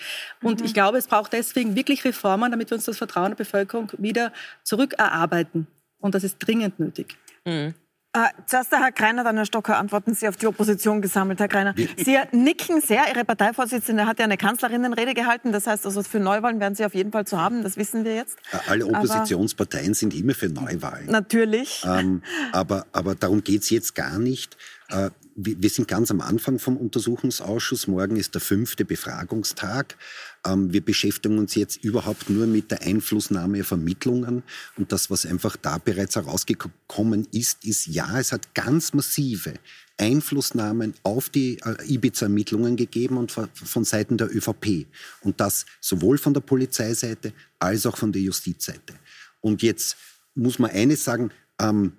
[0.41, 0.65] Und mhm.
[0.65, 4.31] ich glaube, es braucht deswegen wirklich Reformen, damit wir uns das Vertrauen der Bevölkerung wieder
[4.63, 5.67] zurückerarbeiten.
[5.99, 7.17] Und das ist dringend nötig.
[7.43, 7.73] Mhm.
[8.13, 11.39] Äh, zuerst der Herr Kreiner, dann Herr Stocker, antworten Sie auf die Opposition gesammelt.
[11.39, 13.03] Herr Kreiner, Sie nicken sehr.
[13.13, 15.51] Ihre Parteivorsitzende hat ja eine Kanzlerinnenrede gehalten.
[15.51, 17.63] Das heißt, also für Neuwahlen werden Sie auf jeden Fall zu haben.
[17.63, 18.37] Das wissen wir jetzt.
[18.67, 21.07] Alle Oppositionsparteien aber sind immer für Neuwahlen.
[21.07, 21.83] Natürlich.
[21.85, 24.57] Ähm, aber, aber darum geht es jetzt gar nicht.
[24.89, 27.87] Äh, wir sind ganz am Anfang vom Untersuchungsausschuss.
[27.87, 29.95] Morgen ist der fünfte Befragungstag.
[30.45, 34.43] Ähm, wir beschäftigen uns jetzt überhaupt nur mit der Einflussnahme auf Ermittlungen.
[34.77, 39.53] Und das, was einfach da bereits herausgekommen ist, ist, ja, es hat ganz massive
[39.97, 44.85] Einflussnahmen auf die äh, Ibiza-Ermittlungen gegeben und von Seiten der ÖVP.
[45.21, 48.93] Und das sowohl von der Polizeiseite als auch von der Justizseite.
[49.41, 49.97] Und jetzt
[50.35, 51.93] muss man eines sagen, ähm,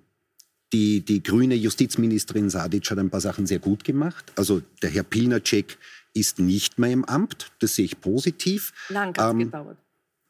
[0.73, 4.33] die, die grüne Justizministerin Sadic hat ein paar Sachen sehr gut gemacht.
[4.37, 5.79] Also der Herr Pilnacek
[6.21, 7.51] ist nicht mehr im Amt.
[7.61, 8.73] Das sehe ich positiv.
[8.89, 9.79] Lang hat ähm, gedauert.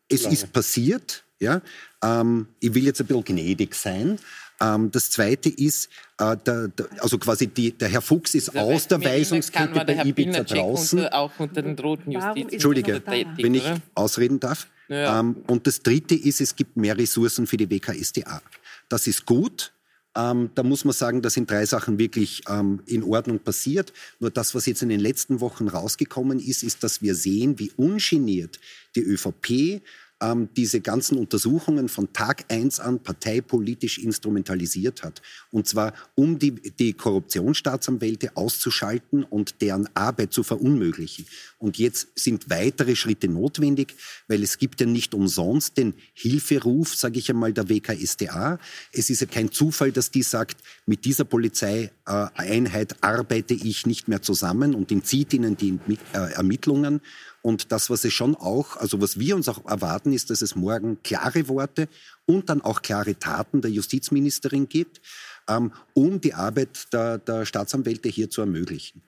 [0.09, 0.35] Es Lange.
[0.35, 1.25] ist passiert.
[1.41, 1.63] Ja.
[2.03, 4.19] Ähm, ich will jetzt ein bisschen gnädig sein.
[4.61, 8.63] Ähm, das Zweite ist, äh, der, der, also quasi die, der Herr Fuchs ist der
[8.63, 10.99] aus der Weisungskette bei Ibiza draußen.
[11.01, 12.53] Unter, auch unter den roten Justiz.
[12.53, 14.67] Entschuldige, wenn ich ausreden darf.
[14.89, 15.21] Ja.
[15.21, 18.43] Ähm, und das Dritte ist, es gibt mehr Ressourcen für die WKSDA.
[18.89, 19.73] Das ist gut.
[20.17, 23.93] Ähm, da muss man sagen, da sind drei Sachen wirklich ähm, in Ordnung passiert.
[24.19, 27.71] Nur das, was jetzt in den letzten Wochen rausgekommen ist, ist, dass wir sehen, wie
[27.77, 28.59] ungeniert
[28.97, 29.83] die ÖVP
[30.21, 35.23] ähm, diese ganzen Untersuchungen von Tag eins an parteipolitisch instrumentalisiert hat.
[35.51, 41.27] Und zwar, um die, die Korruptionsstaatsanwälte auszuschalten und deren Arbeit zu verunmöglichen.
[41.59, 43.95] Und jetzt sind weitere Schritte notwendig,
[44.27, 48.59] weil es gibt ja nicht umsonst den Hilferuf, sage ich einmal, der WKSDA.
[48.93, 54.23] Es ist ja kein Zufall, dass die sagt, mit dieser Polizeieinheit arbeite ich nicht mehr
[54.23, 55.79] zusammen und entzieht ihnen die
[56.13, 57.01] äh, Ermittlungen.
[57.49, 60.55] Und das, was es schon auch, also was wir uns auch erwarten, ist, dass es
[60.55, 61.89] morgen klare Worte
[62.27, 65.01] und dann auch klare Taten der Justizministerin gibt,
[65.49, 69.01] ähm, um die Arbeit der, der Staatsanwälte hier zu ermöglichen.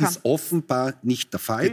[0.00, 1.66] Das ist offenbar nicht der Fall.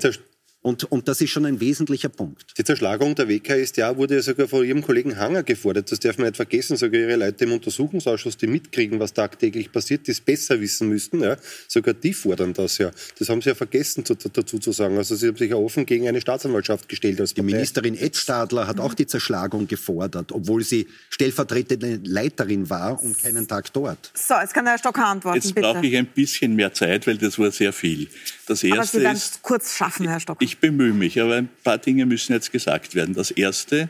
[0.65, 2.57] Und, und das ist schon ein wesentlicher Punkt.
[2.57, 5.91] Die Zerschlagung der WKStA wurde ja sogar von Ihrem Kollegen Hanger gefordert.
[5.91, 6.75] Das darf man nicht vergessen.
[6.75, 11.21] Sogar Ihre Leute im Untersuchungsausschuss, die mitkriegen, was tagtäglich passiert, die es besser wissen müssten.
[11.21, 11.37] Ja.
[11.67, 12.89] Sogar die fordern das ja.
[13.19, 14.97] Das haben Sie ja vergessen zu, dazu zu sagen.
[14.97, 17.21] Also Sie haben sich ja offen gegen eine Staatsanwaltschaft gestellt.
[17.21, 23.03] Als die Ministerin Ed Stadler hat auch die Zerschlagung gefordert, obwohl sie stellvertretende Leiterin war
[23.03, 24.11] und keinen Tag dort.
[24.15, 25.41] So, jetzt kann der Herr Stocker antworten.
[25.41, 28.07] Jetzt brauche ich ein bisschen mehr Zeit, weil das war sehr viel.
[28.47, 30.43] Das erste Aber Sie werden es kurz schaffen, Herr Stocker.
[30.43, 33.15] Ich bemühe mich, aber ein paar Dinge müssen jetzt gesagt werden.
[33.15, 33.89] Das Erste,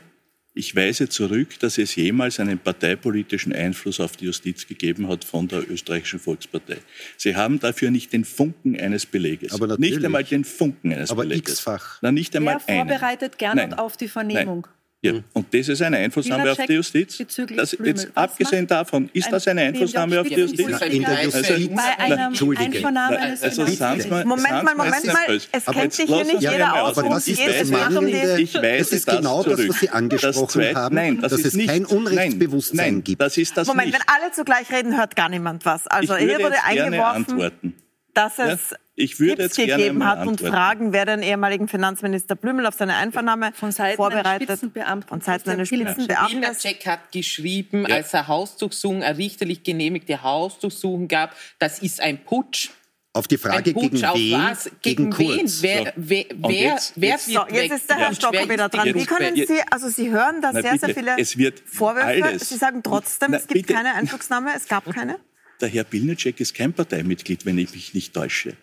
[0.58, 5.46] Ich weise zurück, dass es jemals einen parteipolitischen Einfluss auf die Justiz gegeben hat von
[5.48, 6.78] der österreichischen Volkspartei.
[7.18, 9.52] Sie haben dafür nicht den Funken eines Beleges.
[9.52, 11.56] Aber nicht einmal den Funken eines aber Beleges.
[11.56, 11.98] x-fach.
[12.00, 14.62] Na, nicht einmal Wer vorbereitet gerne auf die Vernehmung?
[14.66, 14.75] Nein.
[15.02, 15.12] Ja.
[15.34, 17.22] Und das ist eine Einflussnahme auf die Justiz.
[17.54, 20.66] Das, jetzt, abgesehen davon, ist das eine Einflussnahme auf die Justiz?
[20.66, 21.68] In der Justiz.
[21.76, 25.40] Bei einer Einvernahme eines also, mal, Moment mal, Moment mal.
[25.52, 26.98] Es kennt sich hier nicht jeder aus.
[26.98, 28.40] Aber das ist das Mangelnde.
[28.40, 31.68] Ich weiß das ist genau das, was Sie angesprochen haben, nein, das dass es nicht,
[31.68, 33.20] kein Unrechtsbewusstsein nein, gibt.
[33.20, 33.98] Das ist das Moment, nicht.
[33.98, 35.86] wenn alle zugleich reden, hört gar niemand was.
[35.86, 37.74] Also ich hier wurde eingeworfen,
[38.14, 40.40] dass es Ich würde Tipps jetzt gerne gegeben mal hat und.
[40.40, 44.48] Fragen, wer den ehemaligen Finanzminister Blümel auf seine Einvernahme Von Seiten vorbereitet.
[44.48, 45.08] eines Spitzenbeamten.
[45.08, 46.40] Von Seiten eines Spitzenbeamten.
[46.40, 47.96] Pilnacek hat geschrieben, Ja.
[47.96, 52.70] als er Hausdurchsuchung, eine richterlich genehmigte Hausdurchsuchung gab, das ist ein Putsch.
[53.12, 54.32] Auf die Frage, gegen auf wen?
[54.32, 54.70] was?
[54.82, 55.38] Gegen, wen?
[55.38, 55.62] Kurz.
[55.62, 55.90] Wer, So.
[55.96, 58.14] wer, Und wer, jetzt- wer jetzt- So, jetzt ist der Herr?
[58.14, 58.94] Stocker Wer wieder dran.
[58.94, 62.06] Wie können Jetzt- Sie, also Sie hören da Na, sehr, sehr viele es wird Vorwürfe.
[62.24, 63.72] alles- Sie sagen trotzdem, Na, es gibt bitte.
[63.74, 65.18] keine Einflugsnahme, es gab keine.
[65.62, 68.54] Der Herr Pilnacek ist kein Parteimitglied, wenn ich mich nicht täusche.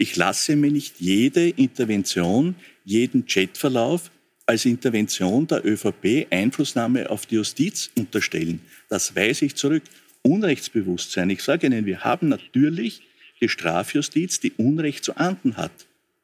[0.00, 4.12] Ich lasse mir nicht jede Intervention, jeden Chatverlauf
[4.46, 8.60] als Intervention der ÖVP Einflussnahme auf die Justiz unterstellen.
[8.88, 9.82] Das weise ich zurück.
[10.22, 11.30] Unrechtsbewusstsein.
[11.30, 13.02] Ich sage Ihnen, wir haben natürlich
[13.40, 15.72] die Strafjustiz, die Unrecht zu ahnden hat.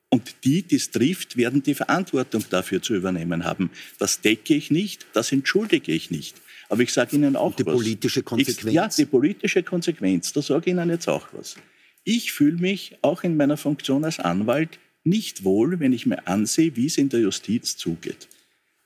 [0.08, 3.70] Und die, die es trifft, werden die Verantwortung dafür zu übernehmen haben.
[3.98, 6.36] Das decke ich nicht, das entschuldige ich nicht.
[6.68, 7.74] Aber ich sage Ihnen auch die was.
[7.74, 8.72] politische Ich, Konsequenz.
[8.72, 10.32] ja, die politische Konsequenz.
[10.32, 11.56] Da sage ich Ihnen jetzt auch was.
[12.04, 16.76] Ich fühle mich auch in meiner Funktion als Anwalt nicht wohl, wenn ich mir ansehe,
[16.76, 18.28] wie es in der Justiz zugeht.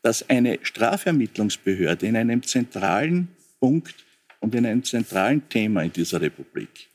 [0.02, 3.28] Dass eine Strafermittlungsbehörde in einem zentralen
[3.60, 4.06] Punkt
[4.40, 6.88] und in einem zentralen Thema in dieser Republik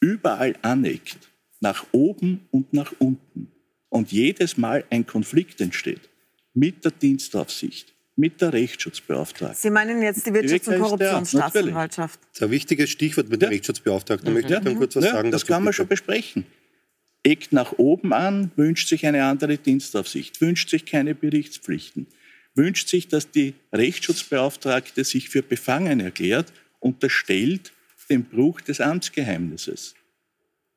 [0.00, 3.50] überall aneckt, nach oben und nach unten,
[3.88, 6.10] und jedes Mal ein Konflikt entsteht
[6.52, 9.56] mit der Dienstaufsicht, mit der Rechtsschutzbeauftragten.
[9.60, 12.20] Sie meinen jetzt die Wirtschafts- und der, Korruptionsstaatsanwaltschaft.
[12.22, 13.50] Das ist ein wichtiges Stichwort mit dem Ja.
[13.50, 14.26] Rechtschutzbeauftragten.
[14.26, 15.30] Da möchte ich dann kurz was Ja, sagen.
[15.30, 16.46] das kann man schon besprechen.
[17.24, 22.06] Eckt nach oben an, wünscht sich eine andere Dienstaufsicht, wünscht sich keine Berichtspflichten,
[22.54, 27.72] wünscht sich, dass die Rechtsschutzbeauftragte sich für befangen erklärt, unterstellt
[28.10, 29.94] den Bruch des Amtsgeheimnisses.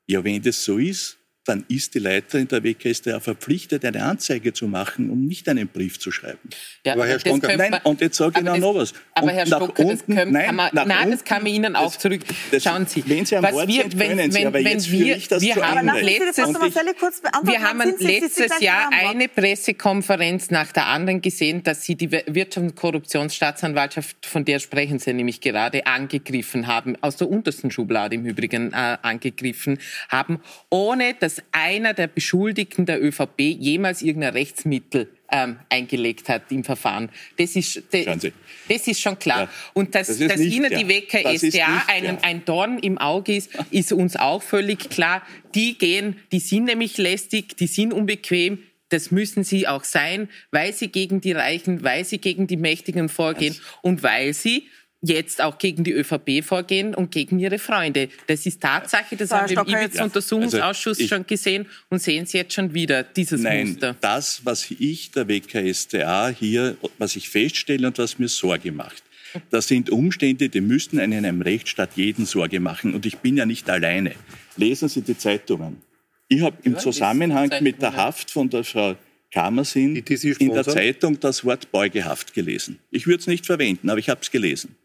[0.07, 4.67] Ja, wenn das so ist, dann ist die Leiterin der WKStA verpflichtet, eine Anzeige zu
[4.67, 6.37] machen und nicht einen Brief zu schreiben.
[6.85, 8.93] Ja, Aber Herr das könnte Nein, man- und jetzt sage ich das- noch was.
[9.13, 11.75] Aber Und Herr das, unten- können, nein, kann man, nein, das unten- kann man Ihnen
[11.75, 12.21] auch das- zurück.
[12.51, 14.59] das- Schauen Sie, wenn Sie am was Wort wir, sind, wenn, können Sie, wenn, aber
[14.59, 15.99] wenn jetzt führe wir, ich das wir zu haben Ende.
[15.99, 21.63] Sie letztes, ich- wir haben Sie- Sie letztes Jahr eine Pressekonferenz nach der anderen gesehen,
[21.63, 27.17] dass Sie die Wirtschafts- und Korruptionsstaatsanwaltschaft, von der sprechen Sie nämlich gerade, angegriffen haben, aus
[27.17, 29.79] der untersten Schublade im Übrigen äh, angegriffen
[30.09, 36.63] haben, ohne dass einer der Beschuldigten der ÖVP jemals irgendein Rechtsmittel ähm, eingelegt hat im
[36.63, 37.09] Verfahren.
[37.37, 38.33] Das ist, Sie.
[38.69, 39.41] das ist schon klar.
[39.43, 42.97] Ja, Und dass, das dass nicht Ihnen die Das ist WKStA nicht ein Dorn im
[42.97, 45.21] Auge ist, ist uns auch völlig klar.
[45.55, 48.59] Die gehen, die sind nämlich lästig, die sind unbequem.
[48.89, 53.09] Das müssen sie auch sein, weil sie gegen die Reichen, weil sie gegen die Mächtigen
[53.09, 54.67] vorgehen und weil sie
[55.01, 58.09] jetzt auch gegen die ÖVP vorgehen und gegen ihre Freunde.
[58.27, 62.37] Das ist Tatsache, das Herr haben wir im Ibiza-Untersuchungsausschuss Also schon gesehen und sehen Sie
[62.37, 63.95] jetzt schon wieder, dieses Nein, Muster.
[64.01, 69.03] das, was ich der WKStA hier, was ich feststelle und was mir Sorge macht,
[69.51, 72.93] das sind Umstände, die müssten einen in einem Rechtsstaat jeden Sorge machen.
[72.93, 74.13] Und ich bin ja nicht alleine.
[74.55, 75.81] Lesen Sie die Zeitungen.
[76.27, 77.95] Ich habe im Ja, Zusammenhang mit der.
[77.95, 78.95] Haft von der Frau
[79.33, 80.63] Sie in der?
[80.63, 82.79] Zeitung das Wort Beugehaft gelesen.
[82.89, 84.75] Ich würde es nicht verwenden, aber ich habe es gelesen.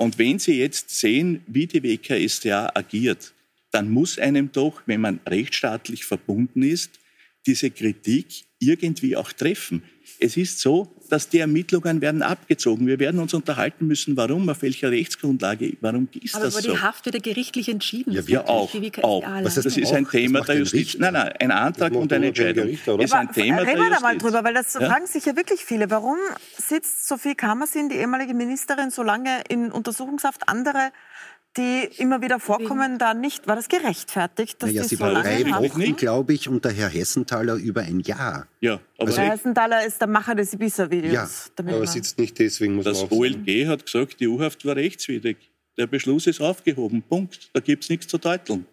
[0.00, 3.34] Und wenn Sie jetzt sehen, wie die WKStA agiert,
[3.70, 6.98] dann muss einem doch, wenn man rechtsstaatlich verbunden ist,
[7.44, 9.82] diese Kritik irgendwie auch treffen.
[10.22, 12.86] Es ist so, dass die Ermittlungen werden abgezogen.
[12.86, 16.72] Wir werden uns unterhalten müssen, warum, auf welcher Rechtsgrundlage, warum ist Aber das über so?
[16.72, 18.12] die Haft wird ja gerichtlich entschieden.
[18.12, 18.70] Ja, Das wir auch.
[19.02, 19.22] auch.
[19.42, 20.06] Das heißt ist ein?
[20.06, 20.96] Thema Das der Justiz.
[20.98, 22.68] Nein, nein, ein Antrag Das und eine Entscheidung.
[22.68, 22.96] Oder?
[22.98, 24.80] Das ist ein Aber Thema reden wir da mal drüber, weil das Ja?
[24.80, 25.90] fragen sich ja wirklich viele.
[25.90, 26.18] Warum
[26.58, 30.48] sitzt Sophie Kammersin, die ehemalige Ministerin, so lange in Untersuchungshaft?
[30.48, 30.92] Andere,
[31.56, 33.46] die immer wieder vorkommen, da nicht.
[33.48, 36.72] War das gerechtfertigt, dass Naja, sie so war lange drei Wochen, glaube ich, und der
[36.72, 38.46] Herr Hessenthaler über ein Jahr.
[38.60, 41.12] Ja, aber Also Der Hessenthaler ist der Macher des Ibiza-Videos.
[41.12, 43.10] Ja, damit Aber sitzt nicht deswegen, muss das.
[43.10, 45.36] OLG hat gesagt, die U-Haft war rechtswidrig.
[45.76, 47.02] Der Beschluss ist aufgehoben.
[47.02, 47.50] Punkt.
[47.52, 48.66] Da gibt es nichts zu deuteln.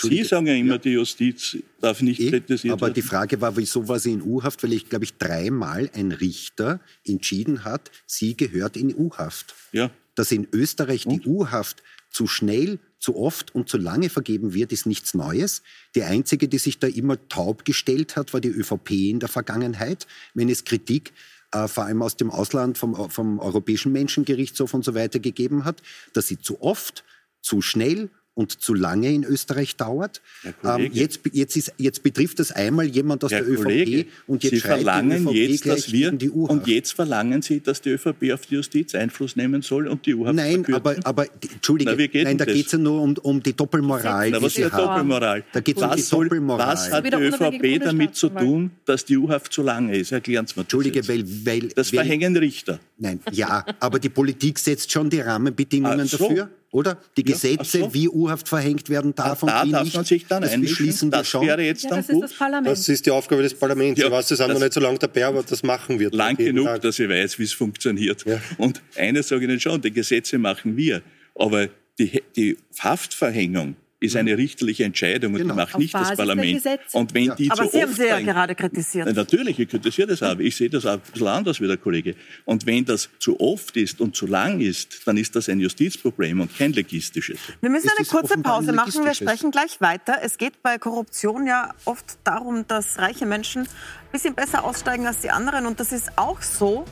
[0.00, 2.94] Sie sagen ja immer, die Justiz darf nicht Eh, kritisiert aber werden.
[2.94, 4.62] die Frage war, wieso war sie in U-Haft?
[4.64, 9.54] Weil ich, glaube ich, dreimal ein Richter entschieden hat, sie gehört in U-Haft.
[9.72, 9.90] ja.
[10.14, 14.86] Dass in Österreich die U-Haft zu schnell, zu oft und zu lange vergeben wird, ist
[14.86, 15.62] nichts Neues.
[15.94, 20.06] Die einzige, die sich da immer taub gestellt hat, war die ÖVP in der Vergangenheit,
[20.34, 21.12] wenn es Kritik
[21.52, 25.82] äh, vor allem aus dem Ausland, vom, vom Europäischen Menschengerichtshof und so weiter gegeben hat,
[26.12, 27.04] dass sie zu oft,
[27.40, 30.22] zu schnell und zu lange in Österreich dauert.
[30.64, 34.42] Ähm, jetzt, jetzt, ist, jetzt betrifft das einmal jemand aus Herr der Kollege, ÖVP und
[34.42, 37.90] jetzt Sie verlangen die ÖVP jetzt, dass wir die und jetzt verlangen Sie, dass die
[37.90, 42.06] ÖVP auf die Justiz Einfluss nehmen soll und die U-Haft Nein, aber, aber Entschuldige, Na,
[42.06, 44.30] geht nein, da geht es ja nur um, um die Doppelmoral.
[44.30, 45.44] Na, was ist eine Doppelmoral?
[45.52, 46.68] Da geht's um was, die soll, Doppelmoral.
[46.68, 50.12] was hat die ÖVP damit zu tun, dass die U-Haft zu lange ist?
[50.12, 51.08] Erklären Sie mir das Entschuldige, jetzt.
[51.08, 51.68] weil, weil...
[51.68, 52.80] Das weil, verhängen Richter.
[52.98, 56.28] Nein, ja, aber die Politik setzt schon die Rahmenbedingungen Ach so.
[56.28, 56.98] dafür, oder?
[57.16, 57.94] Die Ja, Gesetze, ach so.
[57.94, 61.12] wie U-Haft verhängt werden darf da und wie darf nicht, man sich dann das beschließen
[61.12, 61.46] wir Das schon.
[61.46, 62.66] wäre jetzt Ja, dann das ist das Parlament.
[62.66, 64.00] Das ist die Aufgabe des Parlaments.
[64.00, 66.10] Ja, ich weiß, Sie sind das- noch nicht so lange dabei, aber das machen wir.
[66.10, 66.82] Lang genug, Tag.
[66.82, 68.24] dass ich weiß, wie es funktioniert.
[68.26, 68.40] Ja.
[68.58, 71.02] Und eines sage ich Ihnen schon, die Gesetze machen wir.
[71.34, 75.54] Aber die, die Haftverhängung ist eine richterliche Entscheidung und Genau.
[75.54, 76.62] die macht Auf nicht das Parlament.
[76.92, 79.06] Und wenn die Aber zu Sie haben oft sie ja gerade kritisiert.
[79.06, 80.38] Na, Natürlich, ich kritisiere das auch.
[80.38, 82.14] Ich sehe das auch ein bisschen anders wie der Kollege.
[82.44, 86.40] Und wenn das zu oft ist und zu lang ist, dann ist das ein Justizproblem
[86.40, 87.38] und kein legistisches.
[87.60, 89.04] Wir müssen eine kurze Pause machen.
[89.04, 90.18] Wir sprechen gleich weiter.
[90.22, 93.68] Es geht bei Korruption ja oft darum, dass reiche Menschen ein
[94.12, 95.66] bisschen besser aussteigen als die anderen.
[95.66, 96.84] Und das ist auch so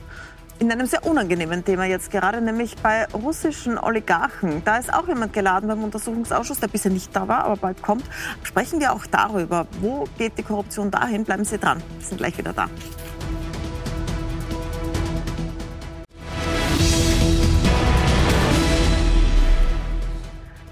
[0.60, 4.62] in einem sehr unangenehmen Thema jetzt gerade, nämlich bei russischen Oligarchen.
[4.64, 8.04] Da ist auch jemand geladen beim Untersuchungsausschuss, der bisher nicht da war, aber bald kommt.
[8.42, 11.24] Sprechen wir auch darüber, wo geht die Korruption dahin?
[11.24, 11.82] Bleiben Sie dran.
[11.98, 12.68] Wir sind gleich wieder da.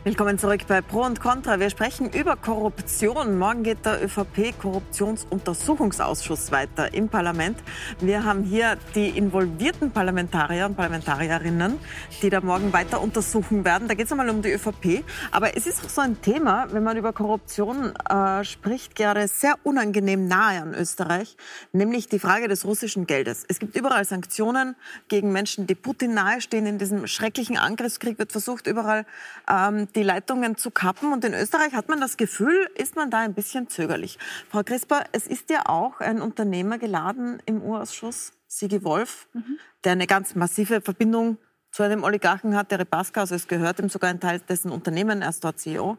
[0.08, 1.60] Willkommen zurück bei Pro und Contra.
[1.60, 3.38] Wir sprechen über Korruption.
[3.38, 7.58] Morgen geht der ÖVP-Korruptionsuntersuchungsausschuss weiter im Parlament.
[8.00, 11.78] Wir haben hier die involvierten Parlamentarier und Parlamentarierinnen,
[12.22, 13.86] die da morgen weiter untersuchen werden.
[13.86, 15.04] Da geht es einmal um die ÖVP.
[15.30, 19.56] Aber es ist auch so ein Thema, wenn man über Korruption äh, spricht, gerade sehr
[19.62, 21.36] unangenehm nahe an Österreich,
[21.72, 23.44] nämlich die Frage des russischen Geldes.
[23.46, 24.74] Es gibt überall Sanktionen
[25.08, 26.64] gegen Menschen, die Putin nahestehen.
[26.64, 29.04] In diesem schrecklichen Angriffskrieg wird versucht, überall
[29.50, 31.12] ähm, die Leitungen zu kappen.
[31.12, 34.18] Und in Österreich hat man das Gefühl, ist man da ein bisschen zögerlich.
[34.48, 39.28] Frau Crisper, es ist ja auch ein Unternehmer geladen im Urausschuss, Sigi Wolf,
[39.84, 41.36] der eine ganz massive Verbindung
[41.72, 45.20] zu einem Oligarchen hat, der Repaska, also es gehört ihm sogar ein Teil dessen Unternehmen,
[45.20, 45.98] er ist dort CEO.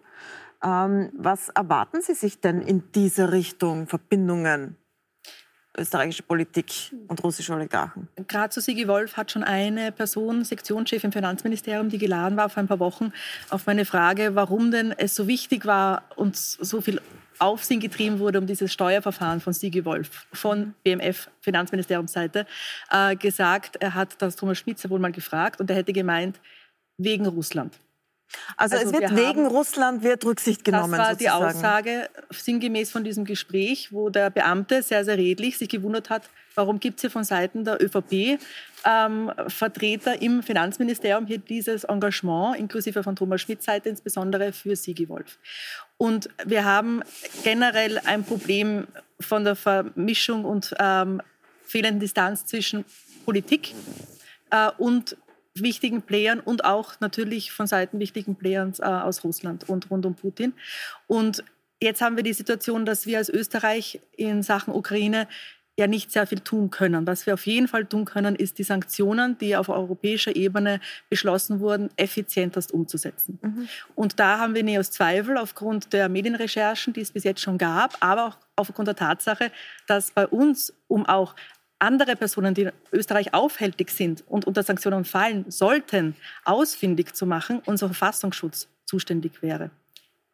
[0.63, 4.77] Ähm, was erwarten Sie sich denn in dieser Richtung, Verbindungen,
[5.79, 8.07] österreichische Politik und russische Oligarchen?
[8.27, 12.61] Gerade zu Sigi Wolf hat schon eine Person, Sektionschef im Finanzministerium, die geladen war vor
[12.61, 13.11] ein paar Wochen,
[13.49, 17.01] auf meine Frage, warum denn es so wichtig war und so viel
[17.39, 22.45] Aufsehen getrieben wurde um dieses Steuerverfahren von Sigi Wolf von BMF, Finanzministeriumsseite,
[22.91, 26.39] äh, gesagt, er hat das Thomas Spitzer wohl mal gefragt und er hätte gemeint,
[26.97, 27.79] wegen Russland.
[28.57, 30.91] Also, Also es wird wir wegen haben- Russland wird Rücksicht genommen.
[30.91, 31.45] Das war die sozusagen.
[31.57, 36.79] Aussage sinngemäß von diesem Gespräch, wo der Beamte sehr, sehr redlich sich gewundert hat, warum
[36.79, 38.37] gibt es hier von Seiten der ÖVP
[38.85, 45.07] ähm, Vertreter im Finanzministerium hier dieses Engagement, inklusive von Thomas Schmidts Seite insbesondere für Sigi
[45.09, 45.37] Wolf.
[45.97, 47.01] Und wir haben
[47.43, 48.87] generell ein Problem
[49.19, 51.21] von der Vermischung und ähm,
[51.65, 52.85] fehlenden Distanz zwischen
[53.25, 53.73] Politik
[54.51, 55.17] äh, und
[55.55, 60.15] wichtigen Playern und auch natürlich von Seiten wichtigen Playern äh, aus Russland und rund um
[60.15, 60.53] Putin.
[61.07, 61.43] Und
[61.81, 65.27] jetzt haben wir die Situation, dass wir als Österreich in Sachen Ukraine
[65.79, 67.07] ja nicht sehr viel tun können.
[67.07, 71.61] Was wir auf jeden Fall tun können, ist die Sanktionen, die auf europäischer Ebene beschlossen
[71.61, 73.39] wurden, effizientest umzusetzen.
[73.95, 77.97] Und da haben wir Neos Zweifel aufgrund der Medienrecherchen, die es bis jetzt schon gab,
[78.01, 79.51] aber auch aufgrund der Tatsache,
[79.87, 81.33] dass bei uns, um auch
[81.79, 86.15] andere Personen, die in Österreich aufhältig sind und unter Sanktionen fallen sollten,
[86.45, 89.71] ausfindig zu machen, unser Verfassungsschutz zuständig wäre.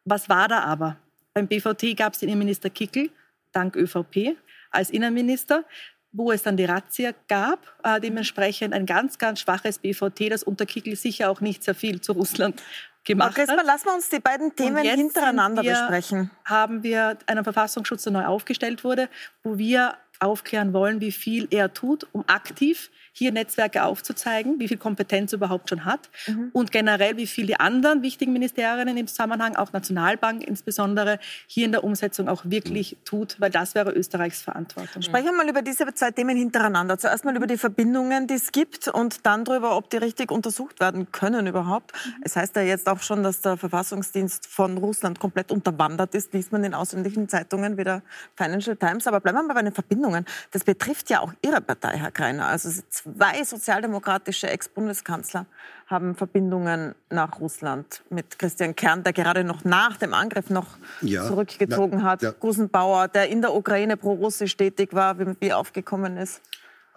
[0.04, 0.96] Was war da aber?
[1.34, 3.10] Beim BVT gab es den Innenminister Kickel,
[3.52, 4.36] dank ÖVP,
[4.70, 5.64] als Innenminister,
[6.12, 10.64] wo es dann die Razzia gab, äh, dementsprechend ein ganz, ganz schwaches BVT, das unter
[10.64, 12.62] Kickel sicher auch nicht sehr viel zu Russland
[13.04, 13.66] gemacht Crisper, hat.
[13.66, 16.30] lassen wir uns die beiden Themen hintereinander wir- besprechen.
[16.44, 19.08] haben wir einen Verfassungsschutz, der neu aufgestellt wurde,
[19.42, 24.76] wo wir aufklären wollen, wie viel er tut, um aktiv hier Netzwerke aufzuzeigen, wie viel
[24.76, 26.10] Kompetenz er überhaupt schon hat
[26.52, 31.72] und generell, wie viel die anderen wichtigen Ministerien im Zusammenhang, auch Nationalbank insbesondere, hier in
[31.72, 35.02] der Umsetzung auch wirklich tut, weil das wäre Österreichs Verantwortung.
[35.02, 36.98] Sprechen wir mal über diese zwei Themen hintereinander.
[36.98, 40.80] Zuerst mal über die Verbindungen, die es gibt und dann darüber, ob die richtig untersucht
[40.80, 41.92] werden können überhaupt.
[42.22, 46.52] Es heißt ja jetzt auch schon, dass der Verfassungsdienst von Russland komplett unterwandert ist, liest
[46.52, 48.02] man in ausländischen Zeitungen wie der
[48.34, 49.06] Financial Times.
[49.06, 50.26] Aber bleiben wir mal bei den Verbindungen.
[50.50, 52.46] Das betrifft ja auch Ihre Partei, Herr Kreiner.
[52.48, 52.68] Also
[53.16, 55.46] zwei sozialdemokratische Ex-Bundeskanzler
[55.86, 61.26] haben Verbindungen nach Russland mit Christian Kern, der gerade noch nach dem Angriff noch Ja.
[61.26, 62.22] zurückgezogen hat.
[62.22, 62.32] ja.
[62.32, 66.40] Gusenbauer, der in der Ukraine pro-russisch tätig war, wie, wie aufgekommen ist.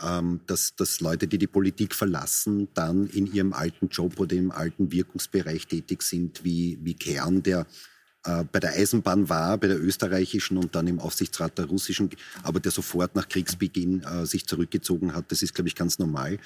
[0.02, 4.50] ähm, dass, dass Leute, die die Politik verlassen, dann in ihrem alten Job oder im
[4.50, 7.66] alten Wirkungsbereich tätig sind, wie, wie Kern, der
[8.24, 12.10] bei der Eisenbahn war, bei der österreichischen und dann im Aufsichtsrat der russischen,
[12.44, 15.32] aber der sofort nach Kriegsbeginn äh, sich zurückgezogen hat.
[15.32, 16.38] Das ist, glaube ich, ganz normal.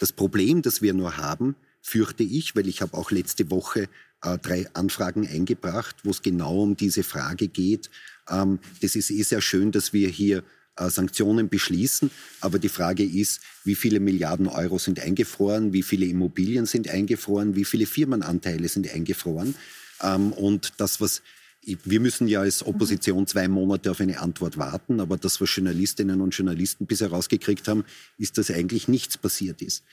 [0.00, 3.88] Das Problem, das wir nur haben, fürchte ich, weil ich habe auch letzte Woche
[4.22, 7.90] äh, drei Anfragen eingebracht, wo es genau um diese Frage geht.
[8.28, 10.44] Ähm, das ist eh sehr schön, dass wir hier
[10.76, 12.10] äh, Sanktionen beschließen.
[12.40, 17.56] Aber die Frage ist, wie viele Milliarden Euro sind eingefroren, wie viele Immobilien sind eingefroren,
[17.56, 19.54] wie viele Firmenanteile sind eingefroren.
[20.02, 21.22] Ähm, und das, was
[21.64, 26.20] wir müssen ja als Opposition zwei Monate auf eine Antwort warten, aber das, was Journalistinnen
[26.20, 27.84] und Journalisten bisher rausgekriegt haben,
[28.18, 29.84] ist, dass eigentlich nichts passiert ist.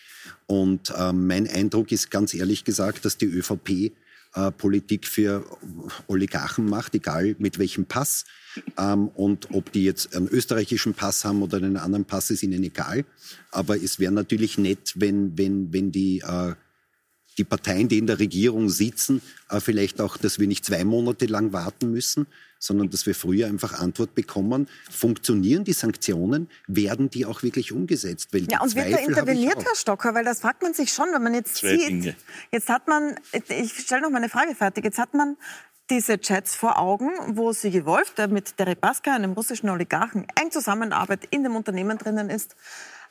[0.48, 3.92] Und äh, mein Eindruck ist ganz ehrlich gesagt, dass die ÖVP
[4.34, 5.46] äh, Politik für
[6.08, 8.26] Oligarchen macht, egal mit welchem Pass.
[8.78, 12.64] Ähm, und ob die jetzt einen österreichischen Pass haben oder einen anderen Pass, ist ihnen
[12.64, 13.06] egal.
[13.52, 16.56] Aber es wäre natürlich nett, wenn, wenn, wenn die äh,
[17.40, 21.26] die Parteien, die in der Regierung sitzen, äh, vielleicht auch, dass wir nicht zwei Monate
[21.26, 22.28] lang warten müssen,
[22.60, 24.68] sondern dass wir früher einfach Antwort bekommen.
[24.92, 26.50] Funktionieren die Sanktionen?
[26.68, 28.34] Werden die auch wirklich umgesetzt?
[28.34, 30.14] Weil ja, und wird da interveniert, Herr Stocker?
[30.14, 31.90] Weil das fragt man sich schon, wenn man jetzt Zwei sieht.
[31.90, 32.16] Dinge.
[32.52, 35.38] Jetzt hat man, ich stelle noch mal eine Frage fertig, jetzt hat man
[35.90, 40.52] diese Chats vor Augen, wo Sigi Wolf, der mit Derek Baska, einem russischen Oligarchen, eng
[40.52, 42.56] zusammenarbeitet, in dem Unternehmen drinnen ist,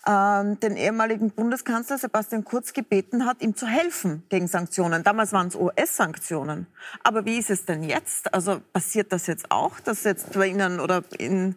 [0.07, 5.03] ähm, den ehemaligen Bundeskanzler Sebastian Kurz gebeten hat, ihm zu helfen gegen Sanktionen.
[5.03, 6.67] Damals waren es US-Sanktionen.
[7.03, 8.33] Aber wie ist es denn jetzt?
[8.33, 11.57] Also passiert das jetzt auch, dass jetzt bei Ihnen oder in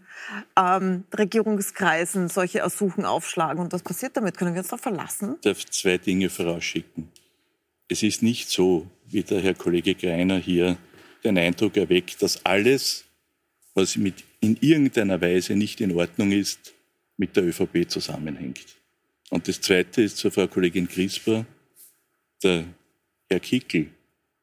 [0.58, 3.62] ähm, Regierungskreisen solche Ersuchen aufschlagen?
[3.62, 4.38] Und was passiert damit?
[4.38, 5.36] Können wir uns darauf verlassen?
[5.36, 7.10] Ich darf zwei Dinge vorausschicken.
[7.88, 10.78] Es ist nicht so, wie der Herr Kollege Greiner hier
[11.24, 13.06] den Eindruck erweckt, dass alles,
[13.76, 16.74] was mit in irgendeiner Weise nicht in Ordnung ist,
[17.18, 18.66] mit der ÖVP zusammenhängt.
[19.30, 21.46] Und das Zweite ist zur Frau Kollegin Crisper.
[22.44, 22.66] Der
[23.30, 23.90] Herr Kickel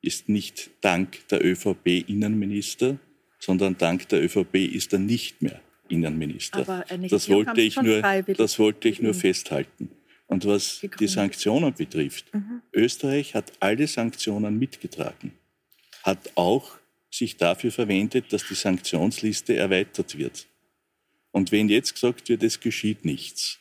[0.01, 2.99] ist nicht dank der ÖVP Innenminister,
[3.39, 6.87] sondern dank der ÖVP ist er nicht mehr Innenminister.
[7.09, 9.91] Das wollte, ich nur, das wollte ich nur festhalten.
[10.27, 12.63] Und was die Sanktionen betrifft, mhm.
[12.73, 15.33] Österreich hat alle Sanktionen mitgetragen,
[16.03, 16.77] hat auch
[17.11, 20.47] sich dafür verwendet, dass die Sanktionsliste erweitert wird.
[21.39, 23.59] Und wenn jetzt gesagt wird, es geschieht nichts.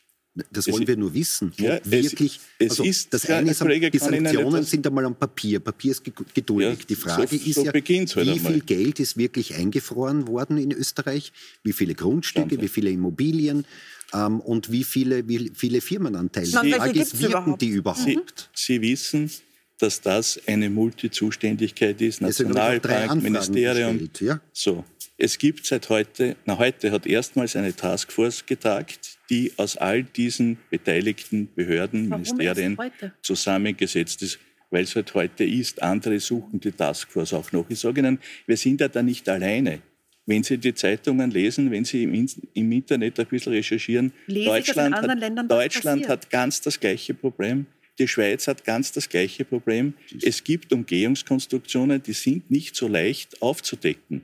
[0.52, 1.52] Das wollen es, wir nur wissen.
[1.58, 5.60] Ja, wirklich, es, es also ist, das eine ist, die Sanktionen sind einmal am Papier.
[5.60, 6.80] Papier ist geduldig.
[6.80, 8.54] Ja, die Frage so, ist so ja, halt wie einmal.
[8.54, 11.32] viel Geld ist wirklich eingefroren worden in Österreich?
[11.64, 12.64] Wie viele Grundstücke, Danke.
[12.64, 13.66] wie viele Immobilien?
[14.14, 16.48] Ähm, und wie viele, wie viele Firmenanteile?
[16.48, 18.50] Die Frage ist, wirken die überhaupt?
[18.54, 19.32] Sie, Sie wissen,
[19.80, 24.00] dass das eine Multizuständigkeit ist, Nationalbank, Ministerium.
[24.00, 24.42] Gestellt, ja?
[24.52, 24.84] So.
[25.20, 30.60] Es gibt seit heute, na heute hat erstmals eine Taskforce getagt, die aus all diesen
[30.70, 32.78] beteiligten Behörden, Warum Ministerien
[33.24, 35.82] zusammengesetzt ist, weil es halt heute ist.
[35.82, 37.68] Andere suchen die Taskforce auch noch.
[37.70, 39.80] Ich sage Ihnen, wir sind ja da nicht alleine.
[40.28, 44.96] Wenn Sie die Zeitungen lesen, wenn Sie im, im Internet ein bisschen recherchieren, Lese Deutschland,
[44.96, 47.66] hat, Deutschland hat ganz das gleiche Problem.
[48.00, 49.94] Die Schweiz hat ganz das gleiche Problem.
[50.22, 54.22] Es gibt Umgehungskonstruktionen, die sind nicht so leicht aufzudecken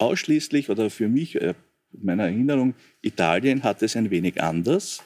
[0.00, 1.54] ausschließlich oder für mich, äh,
[1.92, 5.02] meiner Erinnerung, Italien hat es ein wenig anders,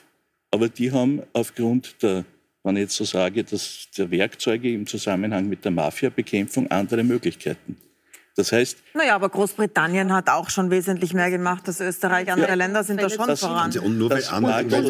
[0.51, 2.25] aber die haben aufgrund der,
[2.63, 7.77] wenn ich jetzt so sage, dass der Werkzeuge im Zusammenhang mit der Mafiabekämpfung andere Möglichkeiten.
[8.37, 8.77] Das heißt.
[8.93, 12.29] Naja, aber Großbritannien hat auch schon wesentlich mehr gemacht als Österreich.
[12.29, 13.71] Andere ja, Länder sind da schon das, voran.
[13.77, 14.87] Und nur weil andere Länder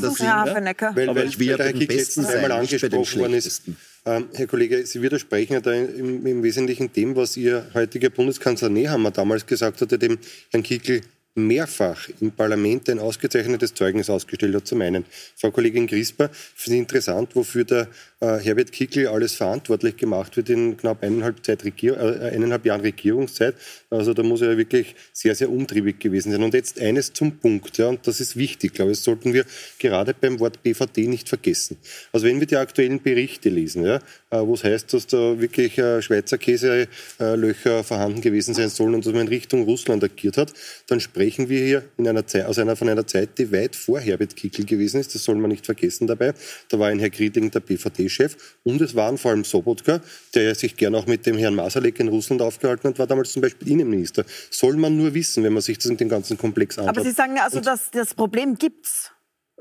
[0.00, 3.62] das sind, weil, weil ich wir beim besten einmal angesprochen worden ist.
[4.04, 8.68] Ähm, Herr Kollege, Sie widersprechen ja da im, im, Wesentlichen dem, was Ihr heutiger Bundeskanzler
[8.68, 10.18] Nehammer damals gesagt hatte, dem
[10.50, 11.02] Herrn Kickl
[11.38, 14.66] mehrfach im Parlament ein ausgezeichnetes Zeugnis ausgestellt hat.
[14.66, 15.04] Zum einen,
[15.36, 17.88] Frau Kollegin Grisper, finde ich interessant, wofür der
[18.20, 22.80] äh, Herbert Kickl alles verantwortlich gemacht wird in knapp eineinhalb, Zeit Regier äh, eineinhalb Jahren
[22.80, 23.54] Regierungszeit.
[23.90, 26.42] Also da muss er ja wirklich sehr, sehr umtriebig gewesen sein.
[26.42, 29.44] Und jetzt eines zum Punkt, ja, und das ist wichtig, glaube ich, das sollten wir
[29.78, 31.76] gerade beim Wort BVD nicht vergessen.
[32.12, 34.00] Also wenn wir die aktuellen Berichte lesen, ja,
[34.30, 39.06] äh, wo es heißt, dass da wirklich äh, Schweizer Käselöcher vorhanden gewesen sein sollen und
[39.06, 40.52] dass man in Richtung Russland agiert hat,
[40.88, 44.00] dann sprechen wir hier in einer Zeit, aus einer, von einer Zeit, die weit vor
[44.00, 45.14] Herbert Kickl gewesen ist.
[45.14, 46.34] Das soll man nicht vergessen dabei.
[46.68, 47.60] Da war ein Herr Grieding der
[48.08, 50.00] BVD-Chef und es waren vor allem Sobotka,
[50.34, 53.42] der sich gern auch mit dem Herrn Masalek in Russland aufgehalten hat, war damals zum
[53.42, 54.24] Beispiel Innenminister.
[54.50, 56.96] Soll man nur wissen, wenn man sich das in den ganzen Komplex anschaut.
[56.96, 59.12] Aber Sie sagen also, dass das Problem gibt's.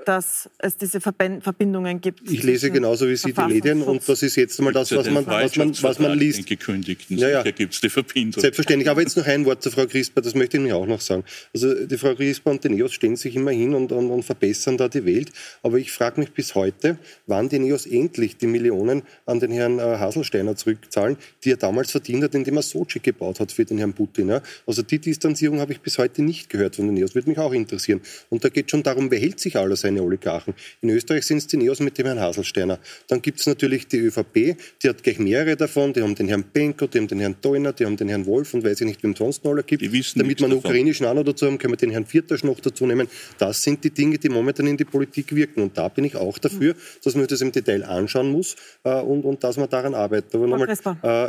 [0.05, 2.29] Dass es diese Verbindungen gibt.
[2.31, 5.25] Ich lese genauso wie Sie die Medien und das ist jetzt einmal das, was man,
[5.25, 6.45] was man, was man liest.
[6.45, 7.17] Gekündigten.
[7.17, 7.43] Ja, ja.
[7.43, 8.41] gibt es die Verbindung.
[8.41, 8.89] Selbstverständlich.
[8.89, 11.23] Aber jetzt noch ein Wort zu Frau Crisper, das möchte ich mir auch noch sagen.
[11.53, 14.77] Also die Frau Crisper und die NEOS stehen sich immer hin und, und, und verbessern
[14.77, 15.31] da die Welt.
[15.63, 19.79] Aber ich frage mich bis heute, wann die NEOS endlich die Millionen an den Herrn
[19.79, 23.77] äh, Haselsteiner zurückzahlen, die er damals verdient hat, indem er Sochi gebaut hat für den
[23.77, 24.29] Herrn Putin.
[24.29, 24.41] Ja?
[24.65, 27.15] Also die Distanzierung habe ich bis heute nicht gehört von den NEOS.
[27.15, 28.01] Würde mich auch interessieren.
[28.29, 30.53] Und da geht schon darum, wer hält sich alles seine Oligarchen.
[30.81, 32.79] In Österreich sind es die Neos mit dem Herrn Haselsteiner.
[33.07, 35.93] Dann gibt es natürlich die ÖVP, die hat gleich mehrere davon.
[35.93, 38.53] Die haben den Herrn Benko, die haben den Herrn Deuner, die haben den Herrn Wolf
[38.53, 39.83] und weiß ich nicht, wem sonst noch alle gibt.
[40.15, 42.85] Damit man einen ukrainischen auch noch dazu haben, können wir den Herrn Viertasch noch dazu
[42.85, 43.07] nehmen.
[43.37, 45.61] Das sind die Dinge, die momentan in die Politik wirken.
[45.61, 49.23] Und da bin ich auch dafür, dass man das im Detail anschauen muss äh, und,
[49.23, 50.35] und dass man daran arbeitet.
[50.35, 50.69] Aber nochmal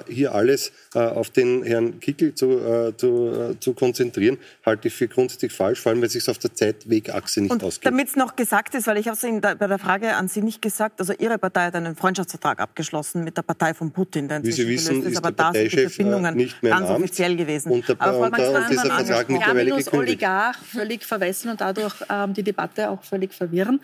[0.08, 4.88] äh, hier alles äh, auf den Herrn Kickel zu, äh, zu, äh, zu konzentrieren, halte
[4.88, 7.86] ich für grundsätzlich falsch, vor allem weil es sich auf der Zeitwegachse nicht ausgeht.
[7.86, 10.40] Damit es noch gesagt ist, weil ich habe es Ihnen bei der Frage an Sie
[10.40, 14.42] nicht gesagt, also Ihre Partei hat einen Freundschaftsvertrag abgeschlossen mit der Partei von Putin, der
[14.42, 17.72] Wie Sie wissen, ist, aber da sind die äh, Verbindungen nicht mehr ganz offiziell gewesen.
[17.72, 19.92] Und, der, aber und, der, und dieser Vertrag mittlerweile gekündigt.
[19.92, 23.80] Oligarch völlig verwässern und dadurch ähm, die Debatte auch völlig verwirren.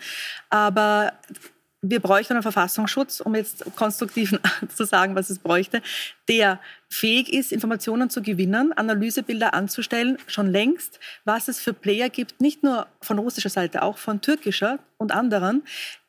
[0.48, 1.12] Aber
[1.91, 4.39] wir bräuchten einen Verfassungsschutz, um jetzt konstruktiv
[4.74, 5.82] zu sagen, was es bräuchte,
[6.28, 6.59] der
[6.89, 12.62] fähig ist, Informationen zu gewinnen, Analysebilder anzustellen, schon längst, was es für Player gibt, nicht
[12.62, 15.62] nur von russischer Seite, auch von türkischer und anderen,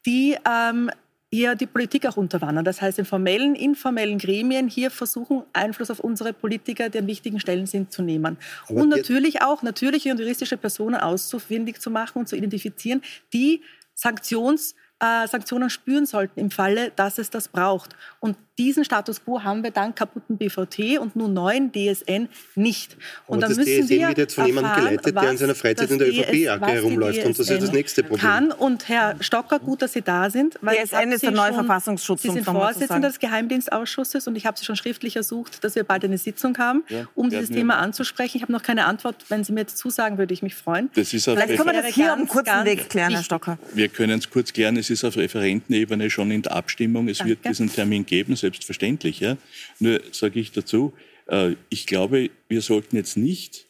[0.06, 0.90] die ähm,
[1.32, 2.64] hier die Politik auch unterwandern.
[2.64, 7.42] Das heißt, in formellen, informellen Gremien hier versuchen, Einfluss auf unsere Politiker, die an wichtigen
[7.42, 8.38] Stellen sind, zu nehmen.
[8.70, 13.02] Aber und natürlich auch natürliche und juristische Personen auszufindig zu machen und zu identifizieren,
[13.34, 13.62] die
[13.98, 17.96] Sanktions- äh, Sanktionen spüren sollten im Falle, dass es das braucht.
[18.20, 22.96] Und diesen Status quo haben wir dank kaputten BVT und nun neuen DSN nicht.
[23.28, 26.00] Und Aber das müssen DSN wird jetzt von jemandem geleitet, der in seiner Freizeit in
[26.00, 27.26] der ÖVP-Jacke herumläuft.
[27.26, 28.22] Und das ist das nächste Problem.
[28.22, 28.52] Kann.
[28.54, 30.58] Und Herr Stocker, gut, dass Sie da sind.
[30.62, 32.22] Weil DSN ist der neue Verfassungsschutz.
[32.22, 36.06] Sie sind Vorsitzender des Geheimdienstausschusses und ich habe Sie schon schriftlich ersucht, dass wir bald
[36.06, 38.38] eine Sitzung haben, ja, um dieses Thema anzusprechen.
[38.38, 39.26] Ich habe noch keine Antwort.
[39.28, 40.90] Wenn Sie mir jetzt zusagen, würde ich mich freuen.
[40.96, 43.58] Das ist Vielleicht können wir das hier am kurzen Weg klären, Herr Stocker.
[43.74, 44.85] Wir können es kurz klären.
[44.86, 47.08] Es ist auf Referentenebene schon in der Abstimmung.
[47.08, 47.32] Es Danke.
[47.32, 49.20] wird diesen Termin geben, selbstverständlich.
[49.20, 49.36] Ja.
[49.80, 50.94] Nur sage ich dazu,
[51.28, 53.66] äh, ich glaube, wir sollten jetzt nicht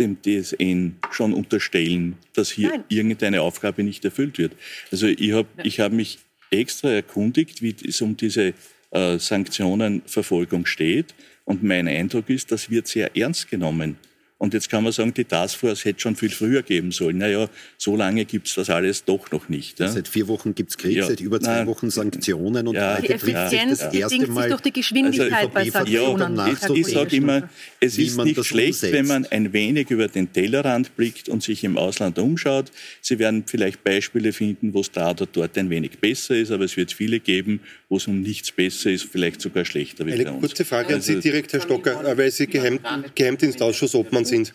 [0.00, 2.84] dem DSN schon unterstellen, dass hier Nein.
[2.88, 4.54] irgendeine Aufgabe nicht erfüllt wird.
[4.90, 6.18] Also ich habe ich hab mich
[6.50, 8.54] extra erkundigt, wie es um diese
[8.90, 11.14] äh, Sanktionenverfolgung steht.
[11.44, 13.96] Und mein Eindruck ist, das wird sehr ernst genommen.
[14.38, 17.18] Und jetzt kann man sagen, die Taskforce hätte schon viel früher geben sollen.
[17.18, 19.80] Naja, so lange gibt es das alles doch noch nicht.
[19.80, 19.88] Ja?
[19.88, 21.06] Seit vier Wochen gibt es Krieg, ja.
[21.06, 21.66] seit über zwei Nein.
[21.66, 22.96] Wochen Sanktionen und ja.
[22.96, 26.36] heute die Effizienz das erste Mal sich durch die Geschwindigkeit also, bei Sanktionen.
[26.36, 27.48] Ja, ich, ich sage immer,
[27.80, 28.92] es ist nicht schlecht, umsetzt.
[28.92, 32.70] wenn man ein wenig über den Tellerrand blickt und sich im Ausland umschaut.
[33.00, 36.64] Sie werden vielleicht Beispiele finden, wo es da oder dort ein wenig besser ist, aber
[36.64, 40.30] es wird viele geben, wo es um nichts besser ist, vielleicht sogar schlechter Eine bei
[40.30, 40.40] uns.
[40.40, 42.78] kurze Frage an Sie also direkt, Herr Stocker, weil Sie Geheim,
[43.16, 44.54] Geheimdienstausschuss Obmann sind.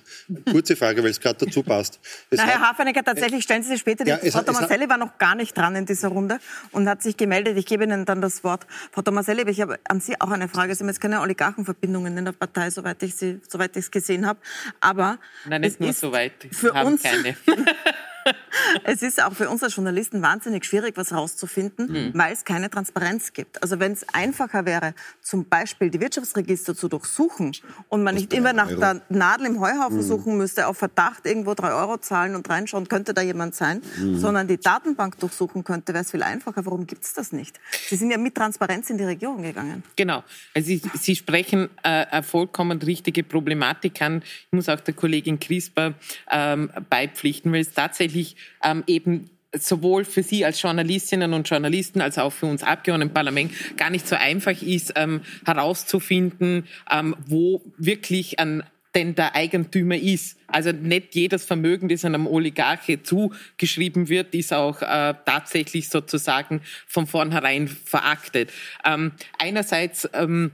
[0.50, 2.00] Kurze Frage, weil es gerade dazu passt.
[2.30, 4.06] Es Na, Herr Hafenecker, tatsächlich stellen Sie sich später.
[4.06, 6.40] Ja, Frau Tomaselli war noch gar nicht dran in dieser Runde
[6.72, 7.58] und hat sich gemeldet.
[7.58, 8.66] Ich gebe Ihnen dann das Wort.
[8.92, 10.76] Frau Tomaselli, ich habe an Sie auch eine Frage.
[10.76, 14.40] Sie haben jetzt keine Oligarchenverbindungen in der Partei, soweit ich es gesehen habe.
[14.80, 16.34] Aber Nein, nicht nur soweit.
[16.52, 17.36] Für uns, keine.
[18.84, 22.12] es ist auch für uns als Journalisten wahnsinnig schwierig, was herauszufinden, mhm.
[22.14, 23.62] weil es keine Transparenz gibt.
[23.62, 27.54] Also wenn es einfacher wäre, zum Beispiel die Wirtschaftsregister zu durchsuchen
[27.90, 28.80] und man nicht immer nach Euro.
[28.80, 30.04] der Nadel im Heuhaufen mhm.
[30.04, 34.18] suchen müsste, auf Verdacht irgendwo drei Euro zahlen und reinschauen, könnte da jemand sein, mhm.
[34.18, 36.66] sondern die Datenbank durchsuchen könnte, wäre es viel einfacher.
[36.66, 37.60] Warum gibt es das nicht?
[37.88, 39.84] Sie sind ja mit Transparenz in die Regierung gegangen.
[39.96, 40.24] Genau.
[40.54, 44.24] Also Sie, Sie sprechen äh, eine vollkommen richtige Problematik an.
[44.24, 45.94] Ich muss auch der Kollegin Crisper
[46.32, 52.02] ähm, beipflichten, weil es tatsächlich tatsächlich ähm, eben sowohl für Sie als Journalistinnen und Journalisten
[52.02, 57.16] als auch für uns Abgeordneten im Parlament gar nicht so einfach ist, ähm, herauszufinden, ähm,
[57.28, 58.64] wo wirklich ein
[58.96, 60.38] denn der Eigentümer ist.
[60.46, 67.08] Also nicht jedes Vermögen, das einem Oligarche zugeschrieben wird, ist auch äh, tatsächlich sozusagen von
[67.08, 68.52] vornherein veraktet.
[68.86, 70.52] Ähm, einerseits ähm,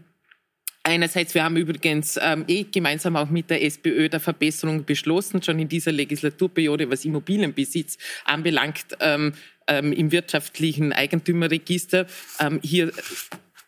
[0.90, 5.60] Einerseits, wir haben übrigens ähm, eh gemeinsam auch mit der SPÖ der Verbesserung beschlossen, schon
[5.60, 9.34] in dieser Legislaturperiode, was Immobilienbesitz anbelangt, ähm,
[9.68, 12.08] ähm, im wirtschaftlichen Eigentümerregister.
[12.40, 12.92] Ähm, hier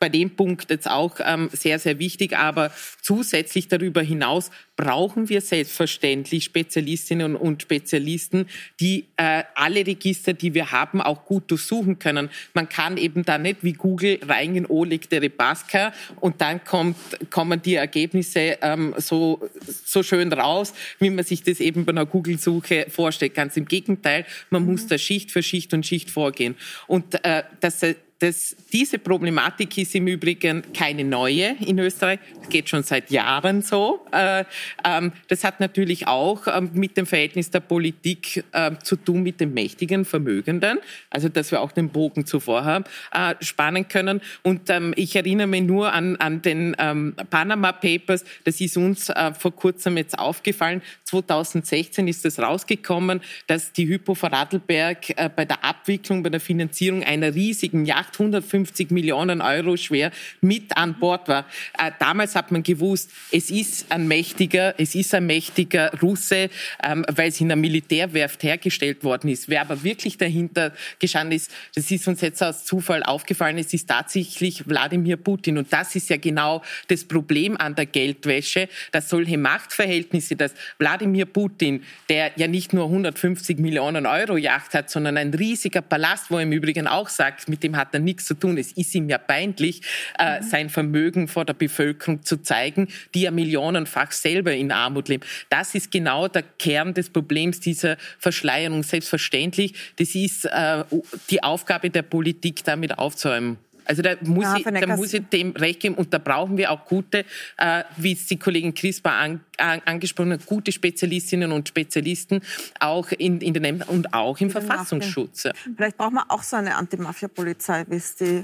[0.02, 2.36] bei dem Punkt jetzt auch ähm, sehr, sehr wichtig.
[2.36, 2.72] Aber
[3.04, 8.48] zusätzlich darüber hinaus brauchen wir selbstverständlich Spezialistinnen und Spezialisten,
[8.80, 12.32] die äh, alle Register, die wir haben, auch gut durchsuchen können.
[12.56, 16.98] Man kann eben da nicht wie Google reingehen, oh, liegt der Rebaska und dann kommt,
[17.30, 19.48] kommen die Ergebnisse ähm, so,
[19.86, 23.36] so schön raus, wie man sich das eben bei einer Google-Suche vorstellt.
[23.36, 26.56] Ganz im Gegenteil, man muss da Schicht für Schicht und Schicht vorgehen.
[26.88, 27.86] Und äh, das
[28.22, 32.20] das, diese Problematik ist im Übrigen keine neue in Österreich.
[32.40, 34.06] Das geht schon seit Jahren so.
[34.12, 34.46] Äh,
[34.86, 39.40] ähm, das hat natürlich auch ähm, mit dem Verhältnis der Politik äh, zu tun mit
[39.40, 40.78] den mächtigen Vermögenden.
[41.10, 44.22] Also, dass wir auch den Bogen zuvor äh, spannen können.
[44.44, 48.24] Und ähm, ich erinnere mich nur an, an den ähm, Panama Papers.
[48.44, 50.84] Das ist uns äh, vor kurzem jetzt aufgefallen.
[51.06, 57.34] 2016 ist es rausgekommen, dass die Hypo äh, bei der Abwicklung, bei der Finanzierung einer
[57.34, 61.46] riesigen Yacht 850 Millionen Euro schwer mit an Bord war.
[61.78, 66.50] Äh, damals hat man gewusst, es ist ein mächtiger, es ist ein mächtiger Russe,
[66.84, 69.50] ähm, weil es in der Militärwerft hergestellt worden ist.
[69.50, 73.88] Wer aber wirklich dahinter gestanden ist, das ist uns jetzt aus Zufall aufgefallen, es ist
[73.88, 75.58] tatsächlich Wladimir Putin.
[75.58, 81.26] Und das ist ja genau das Problem an der Geldwäsche, dass solche Machtverhältnisse, dass Wladimir
[81.26, 86.38] Putin, der ja nicht nur 150 Millionen Euro Yacht hat, sondern ein riesiger Palast, wo
[86.38, 88.58] er im Übrigen auch sagt, mit dem hat er nichts zu tun.
[88.58, 89.82] Es ist ihm ja peinlich,
[90.20, 90.44] äh, mhm.
[90.44, 95.24] sein Vermögen vor der Bevölkerung zu zeigen, die ja millionenfach selber in Armut leben.
[95.50, 98.84] Das ist genau der Kern des Problems dieser Verschleierung.
[98.84, 100.84] Selbstverständlich, das ist äh,
[101.30, 103.58] die Aufgabe der Politik, damit aufzuräumen.
[103.86, 106.72] Also da muss, ja, ich, da muss ich dem recht geben und da brauchen wir
[106.72, 107.26] auch gute,
[107.58, 112.42] äh, wie es die Kollegin Crispa an, an, angesprochen hat, gute Spezialistinnen und Spezialisten
[112.80, 115.50] auch in, in den Ämtern und auch im Verfassungsschutz.
[115.76, 118.44] Vielleicht brauchen wir auch so eine Anti-Mafia-Polizei, wie es die,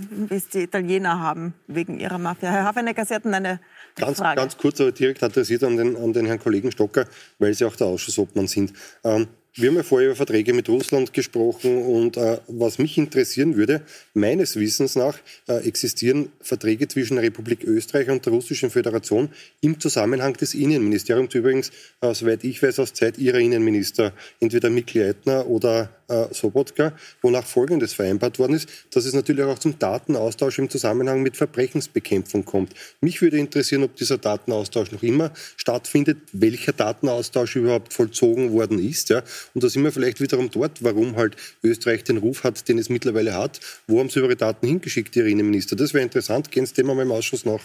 [0.53, 2.51] die Italiener haben wegen ihrer Mafia.
[2.51, 3.59] Herr Hafenecker, Sie hatten eine
[3.95, 4.39] ganz, Frage.
[4.39, 7.05] Ganz kurz, aber direkt adressiert an den, an den Herrn Kollegen Stocker,
[7.39, 8.73] weil Sie auch der Ausschussobmann sind.
[9.03, 9.27] Ähm,
[9.57, 13.81] wir haben ja vorher über Verträge mit Russland gesprochen und äh, was mich interessieren würde,
[14.13, 19.29] meines Wissens nach äh, existieren Verträge zwischen der Republik Österreich und der Russischen Föderation
[19.61, 25.01] im Zusammenhang des Innenministeriums, übrigens, äh, soweit ich weiß, aus Zeit Ihrer Innenminister, entweder Mikl
[25.01, 30.59] Eitner oder äh, Sobotka, wonach Folgendes vereinbart worden ist, dass es natürlich auch zum Datenaustausch
[30.59, 32.73] im Zusammenhang mit Verbrechensbekämpfung kommt.
[33.01, 39.09] Mich würde interessieren, ob dieser Datenaustausch noch immer stattfindet, welcher Datenaustausch überhaupt vollzogen worden ist.
[39.09, 39.23] Ja.
[39.53, 42.89] Und da sind wir vielleicht wiederum dort, warum halt Österreich den Ruf hat, den es
[42.89, 43.59] mittlerweile hat.
[43.87, 45.75] Wo haben Sie Ihre Daten hingeschickt, Ihre Innenminister?
[45.75, 46.51] Das wäre interessant.
[46.51, 47.61] Gehen Sie dem mal im Ausschuss nach.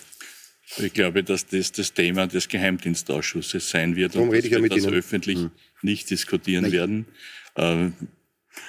[0.78, 4.84] Ich glaube, dass das das Thema des Geheimdienstausschusses sein wird Darum und dass wir das
[4.84, 4.94] Ihnen.
[4.94, 5.50] öffentlich hm.
[5.82, 6.72] nicht diskutieren Nein.
[6.72, 7.06] werden.
[7.56, 7.90] Äh,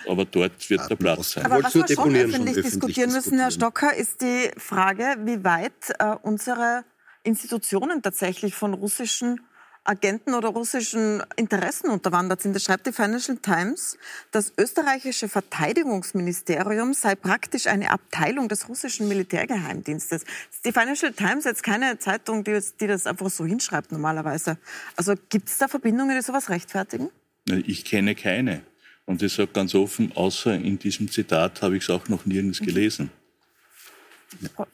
[0.07, 1.45] aber dort wird der Platz sein.
[1.45, 5.71] Aber was wir schon öffentlich, schon diskutieren müssen, Herr Stocker, ist die Frage, wie weit
[5.99, 6.83] äh, unsere
[7.23, 9.39] Institutionen tatsächlich von russischen
[9.85, 12.55] Agenten oder russischen Interessen unterwandert sind.
[12.55, 13.97] Das schreibt die Financial Times.
[14.31, 20.23] Das österreichische Verteidigungsministerium sei praktisch eine Abteilung des russischen Militärgeheimdienstes.
[20.63, 24.57] Die Financial Times jetzt keine Zeitung, die, die das einfach so hinschreibt normalerweise.
[24.95, 27.09] Also gibt es da Verbindungen, die sowas rechtfertigen?
[27.45, 28.61] Ich kenne keine.
[29.05, 32.61] Und ich sage ganz offen, außer in diesem Zitat habe ich es auch noch nirgends
[32.61, 32.65] mhm.
[32.65, 33.09] gelesen.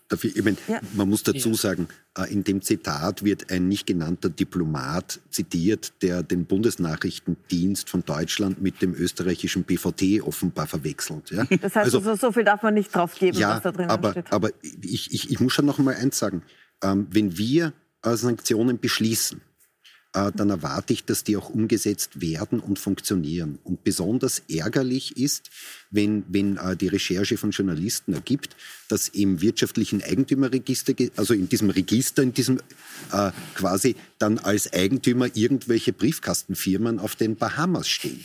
[0.07, 0.79] Dafür, ich meine, ja.
[0.93, 6.23] Man muss dazu sagen, äh, in dem Zitat wird ein nicht genannter Diplomat zitiert, der
[6.23, 11.31] den Bundesnachrichtendienst von Deutschland mit dem österreichischen BVT offenbar verwechselt.
[11.31, 11.45] Ja?
[11.61, 14.11] Das heißt, also, so viel darf man nicht drauf geben, ja, was da drin aber,
[14.11, 14.31] steht.
[14.31, 14.49] Aber
[14.81, 16.43] ich, ich, ich muss schon noch mal eins sagen.
[16.81, 19.41] Ähm, wenn wir Sanktionen beschließen,
[20.13, 23.59] äh, dann erwarte ich, dass die auch umgesetzt werden und funktionieren.
[23.63, 25.51] Und besonders ärgerlich ist,
[25.91, 28.55] wenn, wenn äh, die Recherche von Journalisten ergibt,
[28.87, 32.59] dass im wirtschaftlichen Eigentümerregister, also in diesem Register, in diesem
[33.11, 38.21] äh, quasi dann als Eigentümer irgendwelche Briefkastenfirmen auf den Bahamas stehen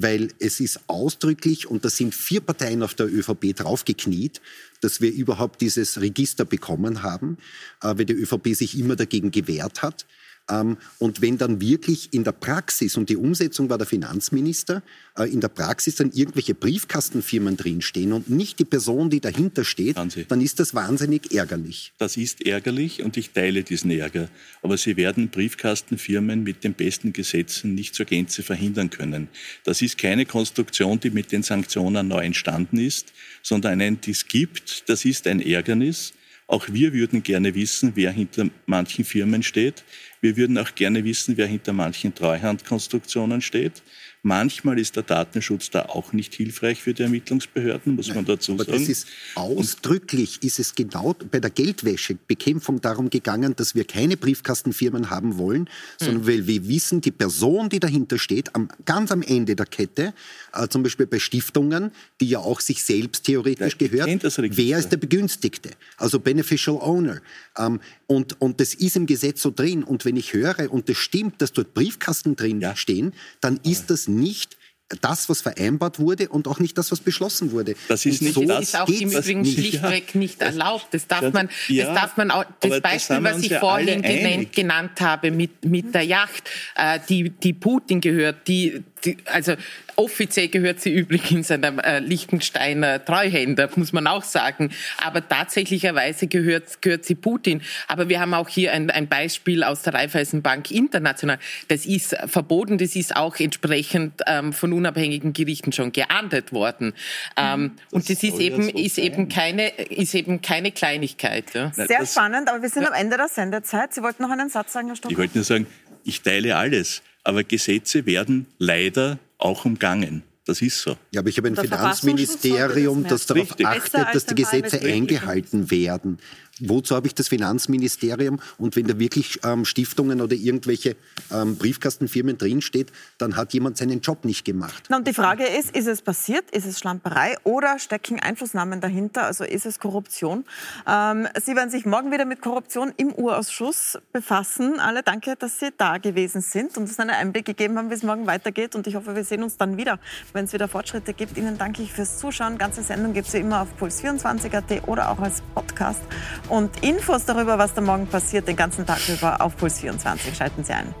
[0.00, 4.40] weil es ist ausdrücklich, und da sind vier Parteien auf der ÖVP draufgekniet,
[4.80, 7.36] dass wir überhaupt dieses Register bekommen haben,
[7.82, 10.06] äh, weil die ÖVP sich immer dagegen gewehrt hat.
[10.50, 14.82] Ähm, und wenn dann wirklich in der Praxis, und die Umsetzung war der Finanzminister,
[15.16, 19.96] äh, in der Praxis dann irgendwelche Briefkastenfirmen drinstehen und nicht die Person, die dahinter steht,
[19.96, 21.92] dann ist das wahnsinnig ärgerlich.
[21.98, 24.28] Das ist ärgerlich und ich teile diesen Ärger.
[24.62, 29.28] Aber Sie werden Briefkastenfirmen mit den besten Gesetzen nicht zur Gänze verhindern können.
[29.64, 34.26] Das ist keine Konstruktion, die mit den Sanktionen neu entstanden ist, sondern eine, die es
[34.26, 34.88] gibt.
[34.88, 36.12] Das ist ein Ärgernis.
[36.50, 39.84] Auch wir würden gerne wissen, wer hinter manchen Firmen steht.
[40.20, 43.82] Wir würden auch gerne wissen, wer hinter manchen Treuhandkonstruktionen steht,
[44.22, 48.68] Manchmal ist der Datenschutz da auch nicht hilfreich für die Ermittlungsbehörden, muss man dazu sagen.
[48.68, 49.06] Aber das ist
[49.36, 55.70] ausdrücklich, ist es genau bei der Geldwäschebekämpfung darum gegangen, dass wir keine Briefkastenfirmen haben wollen,
[55.98, 56.26] sondern hm.
[56.26, 60.12] weil wir wissen, die Person, die dahinter steht, am, ganz am Ende der Kette,
[60.52, 64.90] äh, zum Beispiel bei Stiftungen, die ja auch sich selbst theoretisch ja, gehört, wer ist
[64.90, 65.70] der Begünstigte?
[65.96, 67.20] Also Beneficial Owner.
[67.56, 69.84] Ähm, und, und das ist im Gesetz so drin.
[69.84, 72.74] Und wenn ich höre, und das stimmt, dass dort Briefkasten drin ja.
[72.74, 74.56] stehen, dann ist das nicht
[75.02, 77.74] das, was vereinbart wurde und auch nicht das, was beschlossen wurde.
[77.88, 79.58] Das ist nicht so das ist auch im Übrigen nicht.
[79.58, 80.86] schlichtweg nicht erlaubt.
[80.92, 84.52] Das darf man, ja, das darf man auch, das Beispiel, das was ich vorhin genannt,
[84.52, 89.54] genannt, habe mit, mit der Yacht, äh, die, die Putin gehört, die, die, also
[89.98, 94.70] Offiziell gehört sie übrigens einem äh, Liechtensteiner Treuhänder, muss man auch sagen.
[95.04, 97.62] Aber tatsächlicherweise gehört, gehört sie Putin.
[97.88, 101.40] Aber wir haben auch hier ein, ein Beispiel aus der Raiffeisenbank International.
[101.66, 106.94] Das ist verboten, das ist auch entsprechend ähm, von unabhängigen Gerichten schon geahndet worden.
[107.36, 111.52] Ähm, das und das ist eben, so ist, eben keine, ist eben keine Kleinigkeit.
[111.54, 111.72] Ja.
[111.72, 112.90] Sehr spannend, aber wir sind ja.
[112.90, 113.92] am Ende der Sendezeit.
[113.94, 115.10] Sie wollten noch einen Satz sagen, Herr Stock?
[115.10, 115.66] Ich wollte nur sagen,
[116.04, 117.02] ich teile alles.
[117.28, 120.22] Aber Gesetze werden leider auch umgangen.
[120.46, 120.96] Das ist so.
[121.10, 126.20] Ja, aber ich habe ein Finanzministerium, das darauf achtet, dass die Gesetze eingehalten werden.
[126.60, 128.40] Wozu habe ich das Finanzministerium?
[128.58, 130.96] Und wenn da wirklich ähm, Stiftungen oder irgendwelche
[131.32, 134.84] ähm, Briefkastenfirmen drinsteht, dann hat jemand seinen Job nicht gemacht.
[134.88, 136.50] Na, und die Frage ist, ist es passiert?
[136.50, 139.24] Ist es Schlamperei oder stecken Einflussnahmen dahinter?
[139.24, 140.44] Also ist es Korruption?
[140.86, 144.80] Ähm, Sie werden sich morgen wieder mit Korruption im Urausschuss befassen.
[144.80, 148.02] Alle danke, dass Sie da gewesen sind und uns einen Einblick gegeben haben, wie es
[148.02, 148.74] morgen weitergeht.
[148.74, 149.98] Und ich hoffe, wir sehen uns dann wieder,
[150.32, 151.36] wenn es wieder Fortschritte gibt.
[151.36, 152.58] Ihnen danke ich fürs Zuschauen.
[152.58, 156.00] Ganze Sendung gibt es wie immer auf puls24.at oder auch als Podcast.
[156.48, 160.34] Und Infos darüber, was da morgen passiert, den ganzen Tag über auf Puls24.
[160.34, 160.94] Schalten Sie ein.